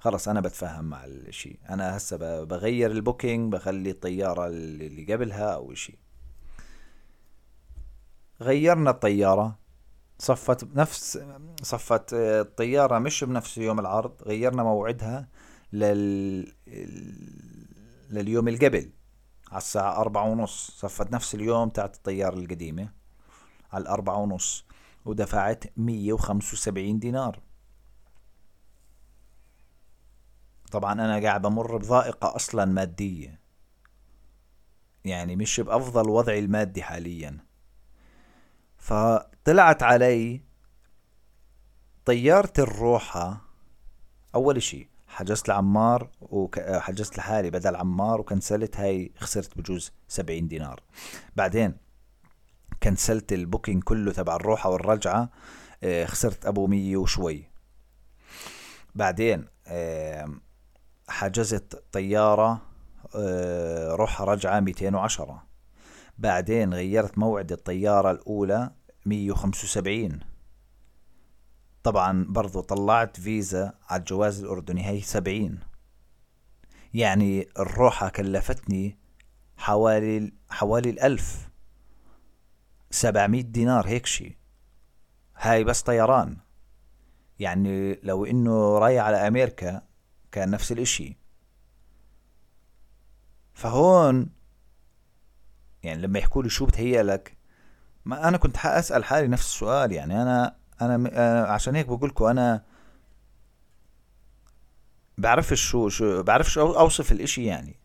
خلص 0.00 0.28
أنا 0.28 0.40
بتفاهم 0.40 0.84
مع 0.84 1.04
الشيء 1.04 1.58
أنا 1.70 1.96
هسه 1.96 2.44
بغير 2.44 2.90
البوكينج 2.90 3.52
بخلي 3.52 3.90
الطيارة 3.90 4.46
اللي 4.46 5.14
قبلها 5.14 5.54
أو 5.54 5.74
شيء 5.74 5.98
غيرنا 8.40 8.90
الطيارة. 8.90 9.58
صفت 10.22 10.76
نفس 10.76 11.18
صفت 11.62 12.12
الطيارة 12.12 12.98
مش 12.98 13.24
بنفس 13.24 13.58
يوم 13.58 13.80
العرض 13.80 14.22
غيرنا 14.22 14.62
موعدها 14.62 15.28
لل 15.72 16.52
لليوم 18.10 18.48
اللي 18.48 18.66
قبل 18.66 18.92
على 19.48 19.58
الساعة 19.58 19.96
أربعة 19.96 20.24
ونص. 20.24 20.70
صفت 20.70 21.12
نفس 21.12 21.34
اليوم 21.34 21.68
تاعت 21.68 21.96
الطيارة 21.96 22.34
القديمة 22.38 22.92
على 23.72 23.82
الأربعة 23.82 24.16
ونص 24.16 24.64
ودفعت 25.04 25.64
مية 25.76 26.12
وخمسة 26.12 26.52
وسبعين 26.52 26.98
دينار. 26.98 27.40
طبعا 30.72 30.92
أنا 30.92 31.22
قاعد 31.22 31.42
بمر 31.42 31.76
بضائقة 31.76 32.36
أصلا 32.36 32.64
مادية. 32.64 33.40
يعني 35.04 35.36
مش 35.36 35.60
بأفضل 35.60 36.08
وضعي 36.10 36.38
المادي 36.38 36.82
حاليا. 36.82 37.38
فطلعت 39.42 39.82
علي 39.82 40.40
طيارة 42.04 42.52
الروحة. 42.58 43.40
أول 44.34 44.56
إشي 44.56 44.88
حجزت 45.06 45.48
لعمار 45.48 46.08
وحجزت 46.20 47.18
لحالي 47.18 47.50
بدل 47.50 47.76
عمار 47.76 48.20
وكنسلت. 48.20 48.76
هاي 48.76 49.12
خسرت 49.18 49.58
بجوز 49.58 49.92
سبعين 50.08 50.48
دينار. 50.48 50.82
بعدين 51.36 51.76
كنسلت 52.82 53.32
البوكينج 53.32 53.82
كله 53.82 54.12
تبع 54.12 54.36
الروحة 54.36 54.70
والرجعة. 54.70 55.30
آه، 55.82 56.04
خسرت 56.04 56.46
أبو 56.46 56.66
مية 56.66 56.96
وشوي. 56.96 57.44
بعدين 58.94 59.46
حجزت 61.08 61.84
طيارة 61.92 62.62
آه، 63.16 63.94
روحة 63.94 64.24
رجعة 64.24 64.60
ميتين 64.60 64.94
وعشرة. 64.94 65.42
بعدين 66.18 66.74
غيرت 66.74 67.18
موعد 67.18 67.52
الطيارة 67.52 68.10
الأولى 68.10 68.70
مية 69.06 69.32
وخمسة 69.32 69.64
وسبعين. 69.64 70.20
طبعا 71.82 72.26
برضو 72.28 72.60
طلعت 72.60 73.20
فيزا 73.20 73.72
على 73.88 74.00
الجواز 74.00 74.42
الأردني 74.42 74.86
هي 74.86 75.00
سبعين. 75.00 75.60
يعني 76.94 77.48
الروحة 77.58 78.08
كلفتني 78.08 78.98
حوالي 79.56 80.32
حوالي 80.50 80.90
الألف. 80.90 81.48
سبعمية 82.90 83.42
دينار 83.42 83.88
هيك 83.88 84.06
شي. 84.06 84.38
هاي 85.36 85.64
بس 85.64 85.82
طيران. 85.82 86.36
يعني 87.38 88.00
لو 88.02 88.24
إنه 88.24 88.78
رايح 88.78 89.04
على 89.04 89.16
أمريكا 89.16 89.82
كان 90.32 90.50
نفس 90.50 90.72
الإشي. 90.72 91.16
فهون 93.54 94.30
يعني 95.82 96.02
لما 96.02 96.18
يحكوا 96.18 96.42
لي 96.42 96.48
شو 96.48 96.66
بتهيأ 96.66 97.02
لك 97.02 97.36
ما 98.04 98.28
أنا 98.28 98.36
كنت 98.36 98.56
أسأل 98.66 99.04
حالي 99.04 99.28
نفس 99.28 99.46
السؤال 99.46 99.92
يعني 99.92 100.22
أنا 100.22 100.56
أنا 100.82 101.44
عشان 101.46 101.74
هيك 101.76 101.86
بقول 101.86 102.08
لكم 102.08 102.24
أنا 102.24 102.62
بعرفش 105.18 105.60
شو 105.70 105.88
شو 105.88 106.22
بعرفش 106.22 106.58
أوصف 106.58 107.12
الإشي 107.12 107.44
يعني. 107.44 107.76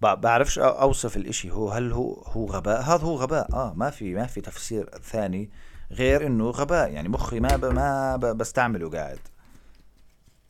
بعرفش 0.00 0.58
أوصف 0.58 1.16
الإشي. 1.16 1.50
هو 1.50 1.70
هل 1.70 1.92
هو 1.92 2.12
هو 2.14 2.46
غباء؟ 2.46 2.82
هذا 2.82 3.04
هو 3.04 3.16
غباء. 3.16 3.54
آه 3.54 3.72
ما 3.76 3.90
في 3.90 4.14
ما 4.14 4.26
في 4.26 4.40
تفسير 4.40 4.90
ثاني 5.02 5.50
غير 5.92 6.26
إنه 6.26 6.50
غباء. 6.50 6.92
يعني 6.92 7.08
مخي 7.08 7.40
ما 7.40 7.56
ب 7.56 7.64
ما 7.64 8.16
ب 8.16 8.20
بستعمله 8.20 8.90
قاعد. 8.90 9.18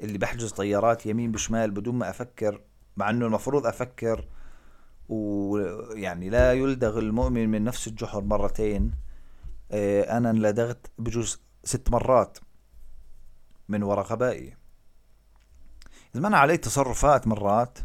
اللي 0.00 0.18
بحجز 0.18 0.52
طيارات 0.52 1.06
يمين 1.06 1.32
بشمال 1.32 1.70
بدون 1.70 1.94
ما 1.94 2.10
أفكر 2.10 2.60
مع 2.96 3.10
إنه 3.10 3.26
المفروض 3.26 3.66
أفكر 3.66 4.24
ويعني 5.10 6.30
لا 6.30 6.52
يلدغ 6.52 6.98
المؤمن 6.98 7.48
من 7.48 7.64
نفس 7.64 7.86
الجحر 7.86 8.20
مرتين. 8.20 8.90
آه 9.70 10.18
أنا 10.18 10.32
لدغت 10.32 10.86
بجوز 10.98 11.40
ست 11.64 11.90
مرات 11.90 12.38
من 13.68 13.82
وراء 13.82 14.06
غبائي. 14.06 14.56
إذا 16.14 16.26
أنا 16.26 16.38
علي 16.38 16.56
تصرفات 16.56 17.26
مرات 17.26 17.78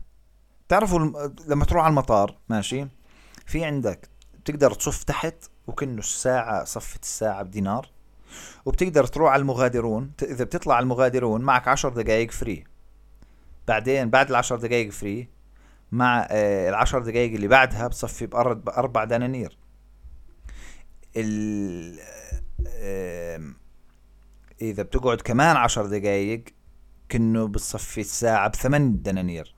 تعرفوا 0.67 1.29
لما 1.47 1.65
تروح 1.65 1.83
على 1.83 1.91
المطار 1.91 2.37
ماشي؟ 2.49 2.87
في 3.45 3.65
عندك 3.65 4.09
بتقدر 4.39 4.73
تصف 4.73 5.03
تحت 5.03 5.35
وكأنه 5.67 5.99
الساعة 5.99 6.63
صفة 6.63 6.99
الساعة 7.03 7.43
بدينار. 7.43 7.89
وبتقدر 8.65 9.05
تروح 9.05 9.31
على 9.31 9.41
المغادرون 9.41 10.11
إذا 10.21 10.43
بتطلع 10.43 10.75
على 10.75 10.83
المغادرون 10.83 11.41
معك 11.41 11.67
عشر 11.67 11.89
دقايق 11.89 12.31
free 12.31 12.63
بعدين 13.67 14.09
بعد 14.09 14.29
العشر 14.29 14.55
دقايق 14.55 14.91
free 14.91 15.34
مع 15.95 16.27
آه 16.31 16.69
العشر 16.69 16.99
دقايق 16.99 17.33
اللي 17.33 17.47
بعدها 17.47 17.87
بتصفي 17.87 18.25
بأربع 18.25 19.03
دنانير. 19.03 19.57
ال 21.15 21.99
إذا 24.61 24.83
بتقعد 24.83 25.21
كمان 25.21 25.55
عشر 25.55 25.85
دقايق 25.85 26.43
كأنه 27.09 27.47
بتصفي 27.47 28.01
الساعة 28.01 28.49
بثمان 28.49 29.01
دنانير. 29.01 29.55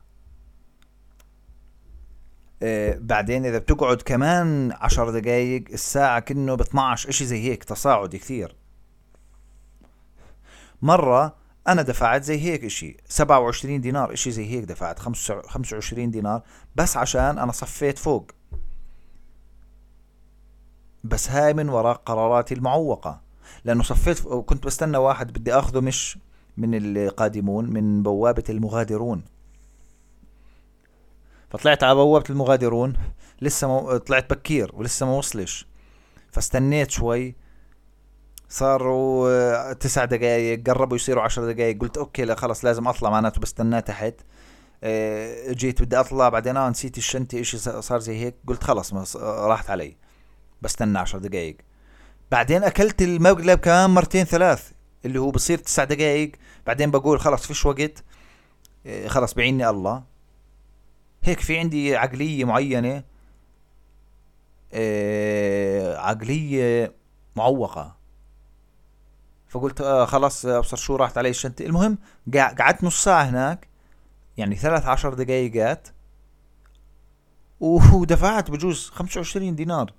آه 2.63 2.97
بعدين 3.02 3.45
إذا 3.45 3.58
بتقعد 3.58 4.02
كمان 4.02 4.71
عشر 4.71 5.19
دقايق 5.19 5.63
الساعة 5.71 6.19
كأنه 6.19 6.56
ب 6.56 6.62
12 6.62 7.10
إشي 7.10 7.26
زي 7.26 7.43
هيك 7.43 7.63
تصاعدي 7.63 8.17
كثير. 8.17 8.56
مرة 10.82 11.36
أنا 11.68 11.82
دفعت 11.82 12.24
زي 12.24 12.40
هيك 12.40 12.64
إشي 12.64 12.98
27 13.10 13.82
دينار 13.82 14.14
إشي 14.14 14.32
زي 14.32 14.46
هيك 14.46 14.64
دفعت 14.64 15.00
25 15.00 16.12
دينار 16.12 16.42
بس 16.76 16.98
عشان 16.98 17.40
أنا 17.40 17.52
صفيت 17.52 18.00
فوق. 18.00 18.32
بس 21.04 21.30
هاي 21.30 21.54
من 21.54 21.70
وراء 21.70 21.96
قراراتي 21.96 22.54
المعوقة. 22.54 23.22
لأنه 23.66 23.84
صفيت 23.84 24.26
وكنت 24.26 24.66
بستنى 24.66 24.98
واحد 24.98 25.34
بدي 25.34 25.54
أخذه 25.54 25.80
مش 25.80 26.18
من 26.58 26.98
القادمون 26.98 27.74
من 27.74 28.04
بوابة 28.04 28.44
المغادرون. 28.50 29.24
فطلعت 31.50 31.84
على 31.84 31.96
بوابة 31.96 32.26
المغادرون 32.30 32.94
لسه 33.42 33.68
مو... 33.68 33.98
طلعت 33.98 34.30
بكير 34.34 34.72
ولسه 34.74 35.06
ما 35.06 35.12
وصلش. 35.12 35.68
فاستنيت 36.32 36.92
شوي 36.92 37.36
صاروا 38.50 39.30
آه، 39.30 39.74
تسع 39.74 40.06
دقايق 40.06 40.70
قربوا 40.70 40.96
يصيروا 40.96 41.24
عشر 41.24 41.52
دقايق. 41.52 41.82
قلت 41.82 41.98
okay 41.98 42.26
لا 42.26 42.36
خلص 42.36 42.66
لازم 42.66 42.88
أطلع 42.88 43.10
معناته 43.10 43.42
بستناه 43.42 43.80
تحت. 43.80 44.14
آه، 44.84 45.52
جيت 45.52 45.82
بدي 45.82 46.00
أطلع 46.00 46.30
بعدين 46.30 46.58
آه 46.58 46.70
نسيت 46.70 46.98
الشنطة 46.98 47.42
اشي 47.42 47.58
صار 47.58 48.00
زي 48.00 48.18
هيك. 48.18 48.36
قلت 48.48 48.64
خلص 48.64 49.16
راحت 49.18 49.70
علي. 49.70 49.98
بستنى 50.62 51.00
عشر 51.00 51.18
دقايق. 51.18 51.58
بعدين 52.32 52.64
أكلت 52.64 53.02
المقلب 53.02 53.60
كمان 53.60 53.90
مرتين 53.90 54.26
ثلاث 54.26 54.72
اللي 55.06 55.20
هو 55.20 55.32
بصير 55.32 55.58
تسع 55.58 55.84
دقائق 55.84 56.32
بعدين 56.68 56.92
بقول 56.92 57.20
خلص 57.20 57.48
فيش 57.48 57.66
وقت. 57.66 58.04
خلص 59.08 59.34
بعيني 59.34 59.70
الله. 59.70 60.04
هيك 61.24 61.40
في 61.40 61.60
عندي 61.60 61.96
عقلية 61.96 62.46
معينة. 62.46 63.04
إيه، 64.74 65.98
عقلية 65.98 66.94
معوقة. 67.36 67.98
فقلت 69.50 69.82
آه 69.82 70.06
خلاص 70.06 70.46
أبصر 70.46 70.78
شو 70.78 70.96
راحت 70.96 71.18
علي. 71.18 71.30
الشنطة 71.30 71.66
المهم 71.66 71.98
قعدت 72.36 72.84
نص 72.84 73.04
ساعة 73.04 73.24
هناك. 73.24 73.68
يعني 74.38 74.56
ثلاث 74.56 74.86
عشر 74.86 75.14
دقايقات 75.14 75.88
ودفعت 77.60 78.52
بجوز 78.52 78.90
خمسة 78.90 79.18
وعشرين 79.18 79.56
دينار. 79.56 79.94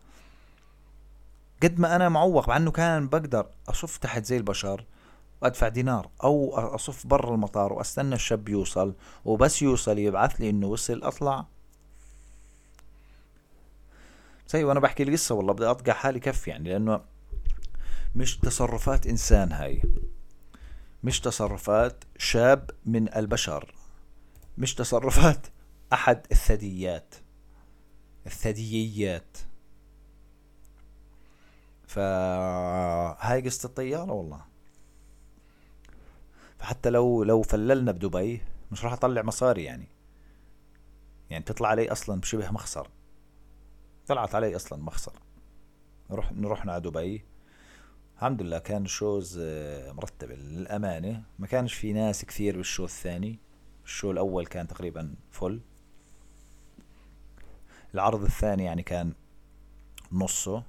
قد 1.63 1.81
ما 1.81 1.97
أنا 1.97 2.09
معوق 2.09 2.49
مع 2.49 2.57
إنه 2.57 2.71
كان 2.71 3.09
بقدر 3.09 3.47
أصف 3.69 3.97
تحت 3.97 4.25
زي 4.25 4.37
البشر 4.37 4.85
وأدفع 5.43 5.69
دينار 5.69 6.09
أو 6.25 6.55
أصف 6.57 7.07
برا 7.07 7.35
المطار 7.35 7.73
وأستنى 7.73 8.15
الشاب 8.15 8.49
يوصل 8.49 8.95
وبس 9.25 9.63
يوصل 9.63 9.99
يبعث 9.99 10.41
لي 10.41 10.51
إنه 10.51 10.67
وصل 10.67 11.03
أطلع. 11.03 11.45
زي 14.49 14.65
وأنا 14.65 14.81
بحكي 14.81 15.03
القصة 15.03 15.35
والله 15.35 15.53
بدي 15.53 15.67
أطقع 15.67 15.93
حالي 15.93 16.21
كف 16.21 16.49
يعني 16.49 16.69
لأنه 16.69 17.01
مش 18.14 18.38
تصرفات 18.38 19.07
إنسان 19.07 19.53
هاي. 19.53 19.83
مش 21.05 21.21
تصرفات 21.21 22.05
شاب 22.18 22.71
من 22.87 23.14
البشر. 23.14 23.75
مش 24.59 24.75
تصرفات 24.75 25.47
أحد 25.92 26.27
الثدييات. 26.33 27.14
الثدييات. 28.27 29.37
فهاي 31.87 33.40
قصة 33.42 33.66
الطيارة 33.66 34.12
والله. 34.12 34.44
فحتى 36.59 36.90
لو 36.90 37.23
لو 37.25 37.42
فللنا 37.42 37.92
بدبي 37.92 38.40
مش 38.73 38.85
راح 38.85 38.92
أطلع 38.92 39.23
مصاري 39.23 39.64
يعني. 39.64 39.88
يعني 41.31 41.44
تطلع 41.44 41.68
علي 41.68 41.92
أصلا 41.92 42.21
بشبه 42.21 42.51
مخسر. 42.51 42.88
طلعت 44.07 44.35
علي 44.35 44.57
أصلا 44.57 44.83
مخسر. 44.83 45.12
نروح 46.11 46.33
نروحنا 46.33 46.73
على 46.73 46.83
دبي. 46.83 47.25
الحمد 48.19 48.43
لله 48.43 48.59
كان 48.59 48.87
shows 48.87 49.38
آه، 49.43 49.93
مرتبة 49.93 50.35
للأمانة. 50.35 51.23
ما 51.39 51.47
كانش 51.47 51.75
في 51.75 51.93
ناس 51.93 52.25
كثير 52.25 52.57
بال 52.57 52.66
show 52.66 52.85
الثاني. 52.85 53.39
ال 53.85 53.90
show 53.90 54.11
الأول 54.11 54.47
كان 54.47 54.67
تقريبا 54.67 55.15
full 55.31 55.61
العرض 57.95 58.23
الثاني 58.23 58.65
يعني 58.65 58.83
كان 58.83 59.13
نصه 60.13 60.63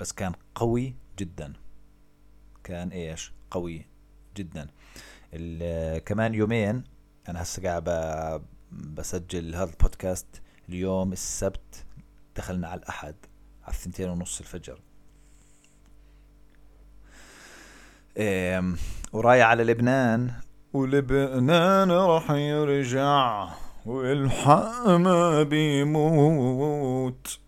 بس 0.00 0.12
كان 0.12 0.32
قوي 0.54 0.94
جدا. 1.18 1.52
كان 2.64 2.88
إيش؟ 2.88 3.32
قوي 3.50 3.86
جدا. 4.36 4.68
كمان 5.98 6.34
يومين 6.34 6.84
أنا 7.28 7.42
هسه 7.42 7.62
قاعد 7.62 7.84
بسجل 8.72 9.54
هذا 9.54 9.70
البودكاست. 9.70 10.42
اليوم 10.68 11.12
السبت 11.12 11.84
دخلنا 12.36 12.68
على 12.68 12.80
الأحد 12.80 13.14
على 13.64 13.74
الثنتين 13.74 14.08
ونص 14.08 14.40
الفجر. 14.40 14.80
ورايح 19.12 19.46
على 19.46 19.64
لبنان. 19.64 20.32
ولبنان 20.72 21.90
راح 21.90 22.30
يرجع 22.30 23.48
والحق 23.86 24.88
ما 24.88 25.42
بيموت. 25.42 27.38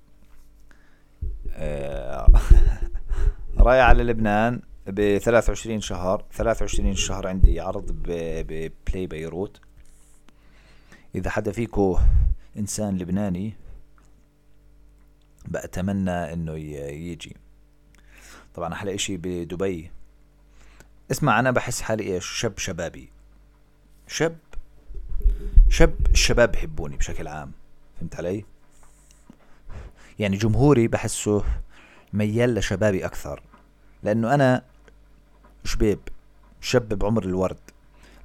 آه، 1.51 2.27
رايح 3.59 3.85
على 3.85 4.03
لبنان 4.03 4.61
ب 4.87 5.19
23 5.19 5.81
شهر. 5.81 6.25
23 6.33 6.95
شهر 6.95 7.27
عندي 7.27 7.61
عرض 7.61 7.93
ببلاي 7.93 9.07
بيروت. 9.07 9.61
إذا 11.15 11.31
حدا 11.31 11.53
فيكو 11.53 11.99
إنسان 12.57 12.99
لبناني 12.99 13.55
بأتمنى 15.49 16.33
إنه 16.33 16.53
يجي. 16.53 17.37
طبعا 18.55 18.73
أحلى 18.73 18.95
إشي 18.95 19.17
بدبي. 19.17 19.96
اسمع 21.11 21.41
أنا 21.41 21.51
بحس 21.51 21.81
حالي 21.81 22.15
إيش 22.15 22.27
شاب 22.27 22.59
شبابي. 22.59 23.09
شاب 24.07 24.37
شاب 25.69 25.95
الشباب 26.11 26.53
بحبوني 26.53 26.97
بشكل 26.97 27.29
عام. 27.29 27.53
فهمت 27.99 28.17
علي؟ 28.17 28.45
يعني 30.19 30.37
جمهوري 30.37 30.89
بحسه 30.89 31.45
ميال 32.13 32.55
لشبابي 32.55 33.07
أكثر. 33.07 33.43
لأنه 34.03 34.35
أنا 34.35 34.63
شبيب 35.65 35.99
شاب 36.61 36.89
بعمر 36.89 37.25
الورد. 37.25 37.59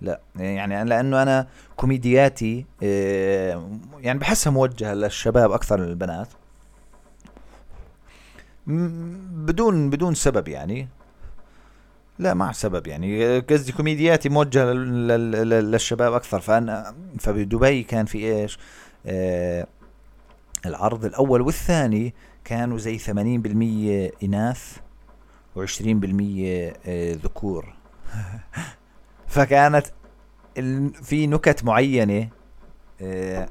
لا 0.02 0.20
يعني 0.36 0.84
لأنه 0.84 1.22
أنا 1.22 1.48
كوميدياتي 1.76 2.66
آه، 2.84 3.70
يعني 4.00 4.20
بحسها 4.20 4.52
موجهة 4.52 4.94
للشباب 4.94 5.52
أكثر 5.52 5.78
من 5.78 5.88
البنات. 5.88 6.28
بدون 8.68 9.90
بدون 9.90 10.16
سبب 10.16 10.48
يعني. 10.48 10.88
لا 12.20 12.34
مع 12.34 12.52
سبب 12.52 12.88
يعني. 12.88 13.40
قصدي 13.40 13.72
كوميدياتي 13.72 14.30
موجهة 14.30 14.74
للشباب 14.74 16.14
أكثر. 16.14 16.40
فأنا 16.40 16.96
فبدبي 17.20 17.84
كان 17.84 18.06
في 18.06 18.18
إيش؟ 18.18 18.60
آه 19.06 19.68
العرض 20.66 21.06
الأول 21.06 21.42
والثاني 21.42 22.14
كانوا 22.46 22.78
زي 22.78 23.00
80% 23.00 24.24
إناث 24.24 24.78
و20% 25.56 25.62
آه 26.86 27.14
ذكور. 27.14 27.74
فكانت 29.28 29.88
في 31.04 31.28
نكت 31.28 31.64
معينة 31.64 32.30
آه 33.02 33.50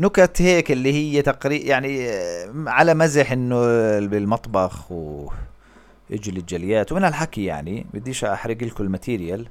نكت 0.00 0.42
هيك 0.42 0.72
اللي 0.72 0.92
هي 0.92 1.22
تقريبا 1.22 1.64
يعني 1.66 2.08
آه، 2.08 2.52
على 2.66 2.94
مزح 2.94 3.32
إنه 3.32 3.56
بالمطبخ 4.06 4.92
و 4.92 5.28
اجوا 6.12 6.34
للجليات 6.34 6.92
ومن 6.92 7.04
الحكي 7.04 7.44
يعني 7.44 7.86
بديش 7.94 8.24
أحرق 8.24 8.62
لكم 8.62 8.84
ال 8.84 8.91
material 8.91 9.48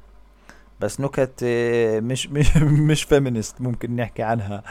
بس 0.79 1.01
نكت 1.01 1.43
آه، 1.43 1.99
مش 1.99 2.27
مش 2.27 2.57
مش 2.89 3.03
feminist 3.03 3.61
ممكن 3.61 3.95
نحكي 3.95 4.23
عنها. 4.23 4.63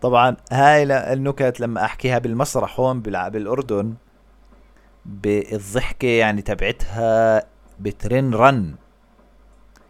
طبعا 0.00 0.36
هاي 0.52 0.82
النكت 1.12 1.60
لما 1.60 1.84
أحكيها 1.84 2.18
بالمسرح 2.18 2.80
هون 2.80 3.00
بالأردن 3.00 3.94
بالضحكة 5.06 6.08
يعني 6.08 6.42
تبعتها 6.42 7.42
بترن 7.80 8.34
رن. 8.34 8.74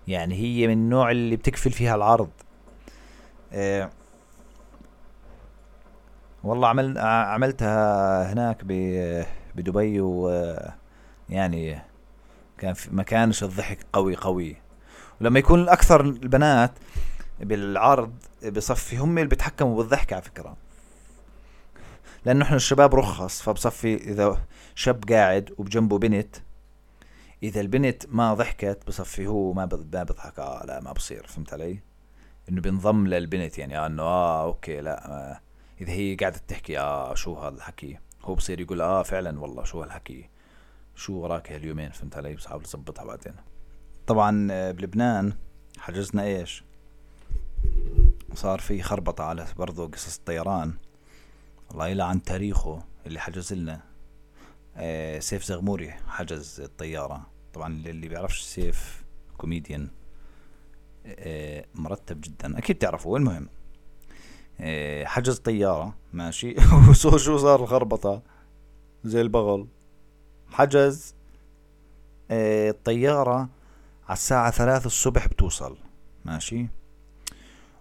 يعني 0.08 0.34
هي 0.34 0.66
من 0.66 0.72
النوع 0.72 1.10
اللي 1.10 1.36
بتكفل 1.36 1.70
فيها 1.70 1.94
العرض. 1.94 2.30
أه 3.52 3.90
والله 6.44 6.68
عمل 6.68 6.98
عملتها 6.98 8.32
هناك 8.32 8.64
بدبي 9.54 10.00
و 10.00 10.28
يعني 11.30 11.82
كان 12.58 12.74
في 12.74 12.90
ما 12.94 13.02
كانش 13.02 13.42
الضحك 13.42 13.78
قوي 13.92 14.16
قوي. 14.16 14.56
ولما 15.20 15.38
يكون 15.38 15.60
الأكثر 15.60 16.00
البنات 16.00 16.72
بالعرض 17.40 18.12
بصفي 18.46 18.96
هم 18.96 19.18
اللي 19.18 19.28
بيتحكموا 19.28 19.76
بالضحك 19.76 20.12
على 20.12 20.22
فكرة. 20.22 20.56
لأنه 22.24 22.44
إحنا 22.44 22.56
الشباب 22.56 22.94
رخص 22.94 23.42
فبصفي 23.42 23.94
إذا 23.94 24.38
شاب 24.74 25.04
قاعد 25.10 25.54
وبجنبه 25.58 25.98
بنت 25.98 26.36
إذا 27.42 27.60
البنت 27.60 28.02
ما 28.08 28.34
ضحكت 28.34 28.78
بصفي 28.86 29.26
هو 29.26 29.52
ما 29.52 29.68
ما 29.92 30.02
بيضحك 30.02 30.38
آه 30.38 30.64
لا 30.66 30.80
ما 30.80 30.92
بصير. 30.92 31.26
فهمت 31.26 31.52
علي؟ 31.52 31.80
إنه 32.48 32.60
بينضم 32.60 33.06
للبنت 33.06 33.58
يعني. 33.58 33.78
آه 33.78 33.86
إنه 33.86 34.02
آه 34.02 34.44
أوكي 34.44 34.80
لا 34.80 35.08
آه 35.10 35.40
إذا 35.80 35.92
هي 35.92 36.14
قاعدة 36.14 36.40
تحكي 36.48 36.78
آه 36.78 37.14
شو 37.14 37.34
هذا 37.34 37.56
الحكي 37.56 37.98
هو 38.24 38.34
بصير 38.34 38.60
يقول 38.60 38.80
آه 38.80 39.02
فعلا 39.02 39.40
والله 39.40 39.64
شو 39.64 39.82
هالحكي؟ 39.82 40.28
شو 40.98 41.12
وراك 41.12 41.52
هاليومين؟ 41.52 41.90
فهمت 41.90 42.16
علي؟ 42.16 42.34
بس 42.34 42.46
حاول 42.46 42.62
تظبطها 42.62 43.04
بعدين. 43.04 43.34
طبعا 44.06 44.48
آه، 44.50 44.70
بلبنان 44.70 45.32
حجزنا 45.78 46.24
إيش؟ 46.24 46.64
صار 48.34 48.58
في 48.58 48.82
خربطة 48.82 49.24
على 49.24 49.46
برضو 49.56 49.86
قصص 49.86 50.16
الطيران. 50.18 50.74
الله 51.70 51.88
يلعن 51.88 52.22
تاريخه 52.22 52.82
اللي 53.06 53.20
حجز 53.20 53.52
لنا. 53.52 53.80
آه، 54.76 55.18
سيف 55.18 55.44
زغموري 55.44 55.90
حجز 55.90 56.60
الطيارة. 56.60 57.26
طبعا 57.54 57.82
اللي 57.86 58.08
بيعرفش 58.08 58.42
سيف 58.42 59.04
كوميديان 59.36 59.88
آه، 61.06 61.64
مرتب 61.74 62.20
جدا. 62.20 62.58
أكيد 62.58 62.78
تعرفوا 62.78 63.18
المهم؟ 63.18 63.48
حجز 65.04 65.38
طيارة 65.38 65.94
ماشي. 66.12 66.54
وشو 66.88 67.38
صار 67.38 67.62
الخربطة؟ 67.62 68.22
زي 69.04 69.20
البغل. 69.20 69.66
حجز 70.50 71.14
آه، 72.30 72.70
الطيارة 72.70 73.48
على 74.08 74.16
الساعة 74.16 74.50
ثلاث 74.50 74.86
الصبح 74.86 75.26
بتوصل. 75.26 75.76
ماشي؟ 76.24 76.66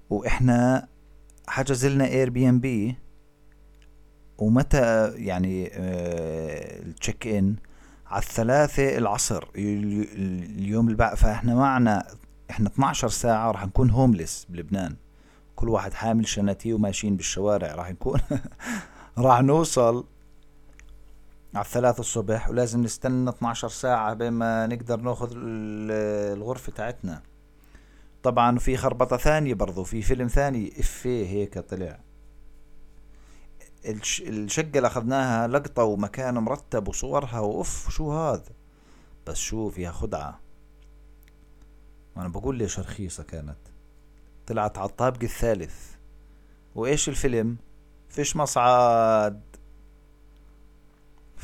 وإحنا 0.10 0.88
حجز 1.48 1.86
لنا 1.86 2.06
Airbnb 2.06 2.96
ومتى 4.38 5.12
يعني 5.16 5.70
آه، 5.74 6.80
ال 6.82 6.90
check 6.90 7.28
in 7.28 7.56
على 8.08 8.24
الثلاثة 8.24 8.98
العصر 8.98 9.48
اليوم 9.56 10.86
اللي 10.86 10.98
بعد. 10.98 11.16
فإحنا 11.18 11.56
معنا 11.56 12.08
إحنا 12.50 12.70
12 12.70 13.10
ساعة 13.10 13.52
راح 13.52 13.66
نكون 13.66 13.90
homeless 13.90 14.48
بلبنان. 14.50 14.96
كل 15.56 15.70
واحد 15.70 15.94
حامل 15.94 16.28
شنطيه 16.28 16.74
وماشيين 16.74 17.16
بالشوارع 17.18 17.76
راح 17.76 17.92
نكون 17.92 18.20
راح 19.18 19.42
نوصل. 19.42 20.06
على 21.58 21.66
الثلاثة 21.66 22.00
الصبح 22.00 22.50
ولازم 22.50 22.82
نستنى 22.82 23.30
12 23.30 23.68
ساعة 23.68 24.14
بين 24.14 24.34
ما 24.34 24.68
نقدر 24.68 25.00
ناخذ 25.00 25.30
الغرفة 25.36 26.72
تاعتنا 26.72 27.22
طبعا 28.24 28.58
في 28.58 28.78
خربطة 28.78 29.18
ثانية 29.18 29.54
برضو 29.54 29.84
في 29.84 30.02
فيلم 30.02 30.28
ثاني 30.28 30.80
إفيه 30.80 31.28
هيك 31.28 31.60
طلع. 31.60 32.00
الشقة 33.86 34.78
اللي 34.78 34.88
أخذناها 34.88 35.48
لقطة 35.48 35.84
ومكان 35.84 36.34
مرتب 36.34 36.88
وصورها 36.88 37.40
وأوف 37.40 37.90
شو 37.90 38.14
هذا؟ 38.14 38.52
بس 39.28 39.38
شو 39.38 39.70
فيها 39.70 39.92
خدعة. 39.92 40.40
وأنا 42.16 42.28
بقول 42.28 42.56
ليش 42.58 42.80
رخيصة 42.80 43.24
كانت. 43.24 43.58
طلعت 44.48 44.78
على 44.78 44.90
الطابق 44.90 45.24
الثالث. 45.24 45.76
وإيش 46.76 47.10
الفيلم؟ 47.10 47.58
فيش 48.10 48.36
مصعد. 48.36 49.57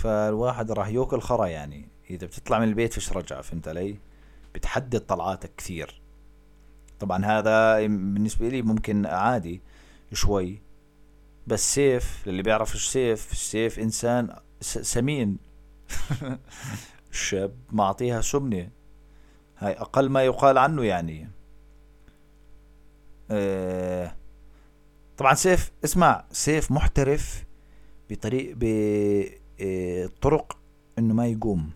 فالواحد 0.04 0.72
راح 0.72 0.88
ياكل 0.88 1.22
خرا 1.22 1.46
يعني. 1.46 1.88
إذا 2.10 2.28
بتطلع 2.28 2.60
من 2.60 2.68
البيت 2.68 2.94
فيش 2.94 3.14
رجعة 3.14 3.42
فهمت 3.42 3.68
علي؟ 3.68 3.98
بتحدد 4.56 5.00
طلعاتك 5.00 5.52
كثير. 5.58 6.02
طبعا 7.00 7.26
هذا 7.26 7.80
بالنسبة 7.88 8.50
لي 8.50 8.62
ممكن 8.62 9.06
عادي 9.06 9.62
شوي 10.14 10.62
بس 11.48 11.74
سيف 11.76 12.28
للي 12.28 12.44
بيعرف 12.44 12.76
إيش 12.76 12.88
سيف 12.88 13.38
سيف 13.38 13.80
إنسان 13.80 14.36
سمين. 14.62 15.38
شاب 17.12 17.56
معطيها 17.72 18.22
سمنة. 18.22 18.70
هاي 19.58 19.74
أقل 19.74 20.10
ما 20.10 20.24
يقال 20.24 20.58
عنه 20.58 20.84
يعني. 20.84 21.30
آه 23.32 24.16
طبعا 25.18 25.34
سيف 25.34 25.72
اسمع 25.84 26.26
سيف 26.32 26.72
محترف 26.72 27.44
بطريق 28.10 28.54
ب 28.58 28.64
طرق 30.22 30.58
إنه 31.00 31.14
ما 31.14 31.28
يقوم. 31.28 31.72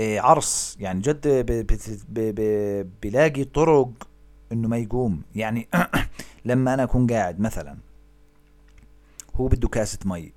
إيه 0.00 0.20
عرس 0.20 0.76
يعني 0.80 1.00
جد 1.00 1.46
بلاقي 3.02 3.44
طرق 3.44 4.08
إنه 4.52 4.68
ما 4.68 4.76
يقوم. 4.76 5.22
يعني 5.34 5.68
لما 6.44 6.74
أنا 6.74 6.82
أكون 6.82 7.06
قاعد 7.06 7.40
مثلا 7.40 7.76
هو 9.34 9.48
بده 9.48 9.68
كاسة 9.68 9.98
مي. 10.04 10.32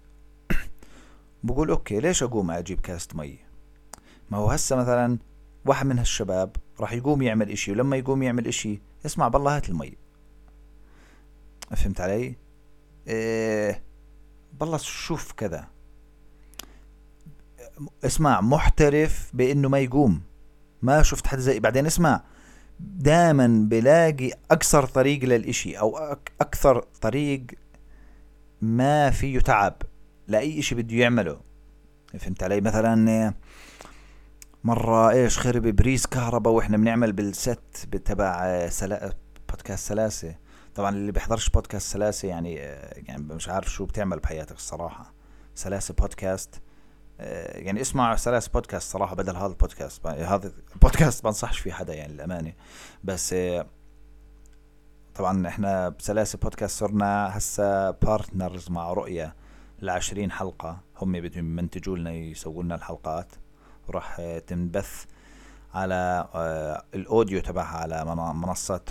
بقول 1.43 1.69
okay 1.69 1.99
ليش 1.99 2.23
أقوم 2.23 2.51
أجيب 2.51 2.79
كاسة 2.79 3.07
مي؟ 3.15 3.39
ما 4.31 4.37
هو 4.37 4.47
هسه 4.51 4.75
مثلا 4.75 5.17
واحد 5.65 5.85
من 5.85 5.99
هالشباب 5.99 6.55
راح 6.79 6.93
يقوم 6.93 7.21
يعمل 7.21 7.51
إشي 7.51 7.71
ولما 7.71 7.97
يقوم 7.97 8.23
يعمل 8.23 8.47
إشي 8.47 8.81
اسمع 9.05 9.27
بالله 9.27 9.55
هات 9.55 9.69
المي. 9.69 9.97
فهمت 11.75 12.01
علي؟ 12.01 12.35
إيه 13.07 13.86
بالله 14.59 14.77
شوف 14.77 15.31
كذا. 15.31 15.67
اسمع 18.05 18.41
محترف 18.41 19.31
بإنه 19.33 19.69
ما 19.69 19.79
يقوم. 19.79 20.21
ما 20.81 21.03
شفت 21.03 21.27
حد 21.27 21.39
زي 21.39 21.59
بعدين 21.59 21.85
اسمع. 21.85 22.23
دائما 22.79 23.47
بلاقي 23.69 24.31
أكثر 24.51 24.85
طريق 24.85 25.23
للإشي 25.23 25.79
أو 25.79 25.97
أكثر 26.41 26.79
طريق 26.79 27.45
ما 28.61 29.09
فيه 29.09 29.39
تعب 29.39 29.81
لأي 30.27 30.59
إشي 30.59 30.75
بده 30.75 30.95
يعمله. 30.95 31.41
فهمت 32.19 32.43
علي؟ 32.43 32.61
مثلا 32.61 33.33
مرة 34.63 35.09
إيش 35.09 35.39
خرب 35.39 35.67
بريز 35.67 36.05
كهرباء 36.05 36.53
وإحنا 36.53 36.77
بنعمل 36.77 37.11
بالست 37.11 37.87
تبع 38.05 38.67
سلا... 38.69 39.13
بودكاست 39.49 39.87
سلاسة. 39.87 40.35
طبعا 40.77 40.89
اللي 40.89 41.11
بيحضرش 41.11 41.49
بودكاست 41.49 41.93
سلاسة 41.93 42.27
يعني 42.27 42.53
يعني 42.53 43.23
مش 43.23 43.49
عارف 43.49 43.71
شو 43.71 43.85
بتعمل 43.85 44.19
بحياتك 44.19 44.55
الصراحة. 44.55 45.13
سلاسة 45.55 45.93
بودكاست 45.93 46.61
آه، 47.19 47.57
يعني 47.57 47.81
اسمع 47.81 48.15
سلاسة 48.15 48.51
بودكاست 48.53 48.91
صراحة 48.91 49.15
بدل 49.15 49.35
هذا 49.35 49.47
البودكاست. 49.47 50.07
هذا 50.07 50.51
البودكاست 50.73 51.23
بنصحش 51.23 51.59
فيه 51.59 51.71
حدا 51.71 51.93
يعني 51.93 52.13
الأمانة 52.13 52.53
بس 53.03 53.33
آه، 53.33 53.67
طبعا 55.15 55.47
إحنا 55.47 55.89
بسلاسة 55.89 56.37
بودكاست 56.37 56.79
صرنا 56.79 57.37
هسا 57.37 57.91
partners 57.91 58.69
مع 58.69 58.93
رؤيا 58.93 59.35
لعشرين 59.81 60.31
حلقة. 60.31 60.79
هم 60.97 61.11
بدهم 61.11 61.45
يمنتجوا 61.45 61.97
لنا 61.97 62.11
يسووا 62.11 62.63
لنا 62.63 62.75
الحلقات. 62.75 63.31
وراح 63.87 64.17
آه، 64.19 64.39
تنبث 64.39 65.05
على 65.73 66.27
ال 66.93 67.01
audio 67.01 67.41
تبعها 67.41 67.77
على 67.77 68.05
منصة 68.33 68.81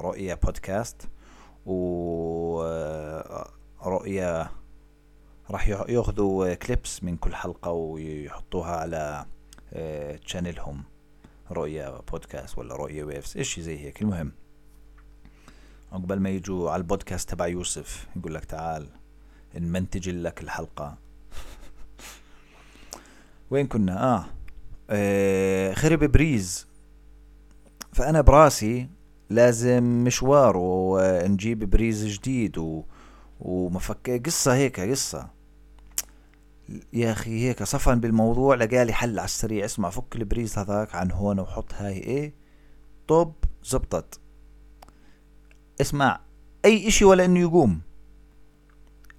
رؤيا 0.00 0.34
بودكاست. 0.34 1.08
ورؤيا 3.80 4.50
راح 5.50 5.68
يأخذوا 5.68 6.54
clips 6.54 7.04
من 7.04 7.16
كل 7.16 7.34
حلقة 7.34 7.70
ويحطوها 7.70 8.76
على 8.76 9.26
channel 10.24 10.64
هم 10.64 10.76
آه، 10.78 11.52
رؤيا 11.52 12.00
بودكاست 12.12 12.58
ولا 12.58 12.74
رؤيا 12.74 13.04
waves 13.04 13.38
اشي 13.38 13.62
زي 13.62 13.78
هيك. 13.78 14.02
المهم 14.02 14.32
عقبال 15.92 16.22
ما 16.22 16.30
يجوا 16.30 16.70
على 16.70 16.80
البودكاست 16.80 17.30
تبع 17.30 17.46
يوسف 17.46 18.06
يقول 18.16 18.34
لك 18.34 18.44
تعال 18.44 18.88
نمنتج 19.54 20.08
لك 20.08 20.42
الحلقة. 20.42 20.96
وين 23.50 23.66
كنا؟ 23.66 24.02
آه. 24.02 24.18
آه. 24.18 24.39
خرب 25.74 26.04
بريز. 26.04 26.66
فأنا 27.92 28.20
براسي 28.20 28.88
لازم 29.30 30.04
مشوار 30.04 30.56
ونجيب 30.56 31.70
بريز 31.70 32.06
جديد 32.06 32.58
و 32.58 32.82
ومفك 33.40 34.22
قصة 34.26 34.54
هيك 34.54 34.80
قصة. 34.80 35.30
يا 36.92 37.12
أخي 37.12 37.48
هيك 37.48 37.62
صفن 37.62 38.00
بالموضوع 38.00 38.54
لقالي 38.54 38.92
حل 38.92 39.18
على 39.18 39.24
السريع. 39.24 39.64
اسمع 39.64 39.90
فك 39.90 40.16
البريز 40.16 40.58
هذاك 40.58 40.94
عن 40.94 41.10
هون 41.10 41.40
وحط 41.40 41.74
هاي 41.74 41.92
إيه 41.92 42.34
طب 43.08 43.32
زبطت. 43.64 44.20
اسمع 45.80 46.20
أي 46.64 46.88
إشي 46.88 47.04
ولا 47.04 47.24
إنه 47.24 47.40
يقوم. 47.40 47.80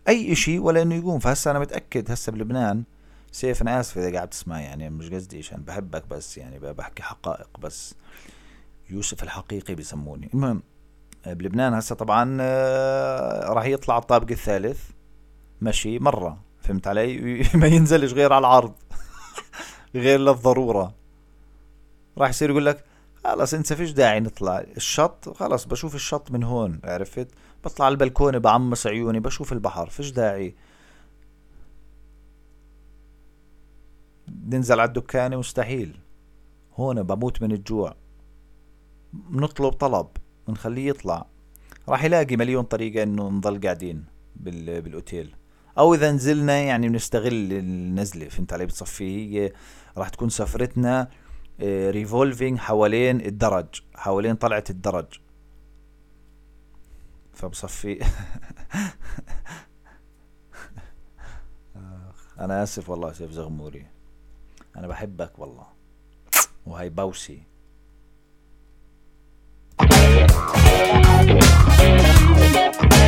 أي 0.07 0.31
إشي 0.31 0.59
ولا 0.59 0.81
إنه 0.81 0.95
يقوم. 0.95 1.19
فهسا 1.19 1.51
أنا 1.51 1.59
متأكد 1.59 2.11
هسا 2.11 2.31
بلبنان 2.31 2.83
سيف 3.31 3.61
أنا 3.61 3.79
اسف 3.79 3.97
إذا 3.97 4.13
قاعد 4.13 4.29
تسمع 4.29 4.61
يعني 4.61 4.89
مش 4.89 5.09
قصدي 5.09 5.37
عشان 5.37 5.63
بحبك 5.63 6.07
بس 6.07 6.37
يعني 6.37 6.59
بحكي 6.59 7.03
حقائق 7.03 7.59
بس. 7.59 7.95
يوسف 8.89 9.23
الحقيقي 9.23 9.75
بيسموني. 9.75 10.29
المهم 10.33 10.63
بلبنان 11.25 11.73
هسه 11.73 11.95
طبعا 11.95 12.37
آه، 12.41 13.53
راح 13.53 13.65
يطلع 13.65 13.97
الطابق 13.97 14.31
الثالث. 14.31 14.89
مشي 15.61 15.99
مرة 15.99 16.37
فهمت 16.61 16.87
علي؟ 16.87 17.43
ما 17.61 17.67
ينزلش 17.67 18.13
غير 18.13 18.33
على 18.33 18.39
العرض. 18.39 18.73
غير 19.95 20.19
للضرورة. 20.19 20.93
راح 22.17 22.29
يصير 22.29 22.49
يقول 22.49 22.65
لك 22.65 22.85
خلص 23.23 23.53
انت 23.53 23.73
فيش 23.73 23.91
داعي 23.91 24.19
نطلع. 24.19 24.59
الشط 24.59 25.37
خلص 25.37 25.65
بشوف 25.65 25.95
الشط 25.95 26.31
من 26.31 26.43
هون. 26.43 26.79
عرفت؟ 26.83 27.27
بطلع 27.63 27.85
على 27.85 27.93
البلكونة 27.93 28.37
بعمص 28.37 28.87
عيوني 28.87 29.19
بشوف 29.19 29.53
البحر 29.53 29.89
فيش 29.89 30.11
داعي. 30.11 30.55
ننزل 34.45 34.79
على 34.79 34.87
الدكانة 34.87 35.37
مستحيل. 35.37 35.99
هون 36.73 37.03
بموت 37.03 37.41
من 37.41 37.51
الجوع. 37.51 37.95
نطلب 39.31 39.73
طلب 39.73 40.07
ونخليه 40.47 40.87
يطلع. 40.89 41.25
راح 41.89 42.03
يلاقي 42.03 42.35
مليون 42.35 42.63
طريقة 42.63 43.03
إنه 43.03 43.29
نضل 43.29 43.61
قاعدين 43.61 44.05
بالأوتيل. 44.35 45.35
أو 45.77 45.93
إذا 45.93 46.11
نزلنا 46.11 46.59
يعني 46.59 46.89
بنستغل 46.89 47.53
النزلة 47.53 48.29
فهمت 48.29 48.53
علي؟ 48.53 48.65
بتصفي 48.65 49.39
هي 49.39 49.53
راح 49.97 50.09
تكون 50.09 50.29
سفرتنا 50.29 51.09
revolving 51.61 52.57
آه، 52.57 52.61
حوالين 52.61 53.21
الدرج 53.21 53.81
حوالين 53.95 54.35
طلعة 54.35 54.63
الدرج. 54.69 55.05
فبصفي 57.33 57.99
أنا 62.39 62.63
آسف 62.63 62.89
والله 62.89 63.13
سيف 63.13 63.31
زغموري. 63.31 63.90
أنا 64.75 64.87
بحبك 64.87 65.39
والله 65.39 65.67
وهي 66.65 66.89
بوسي 66.89 67.43
Thank 71.83 72.91
you. 72.93 73.00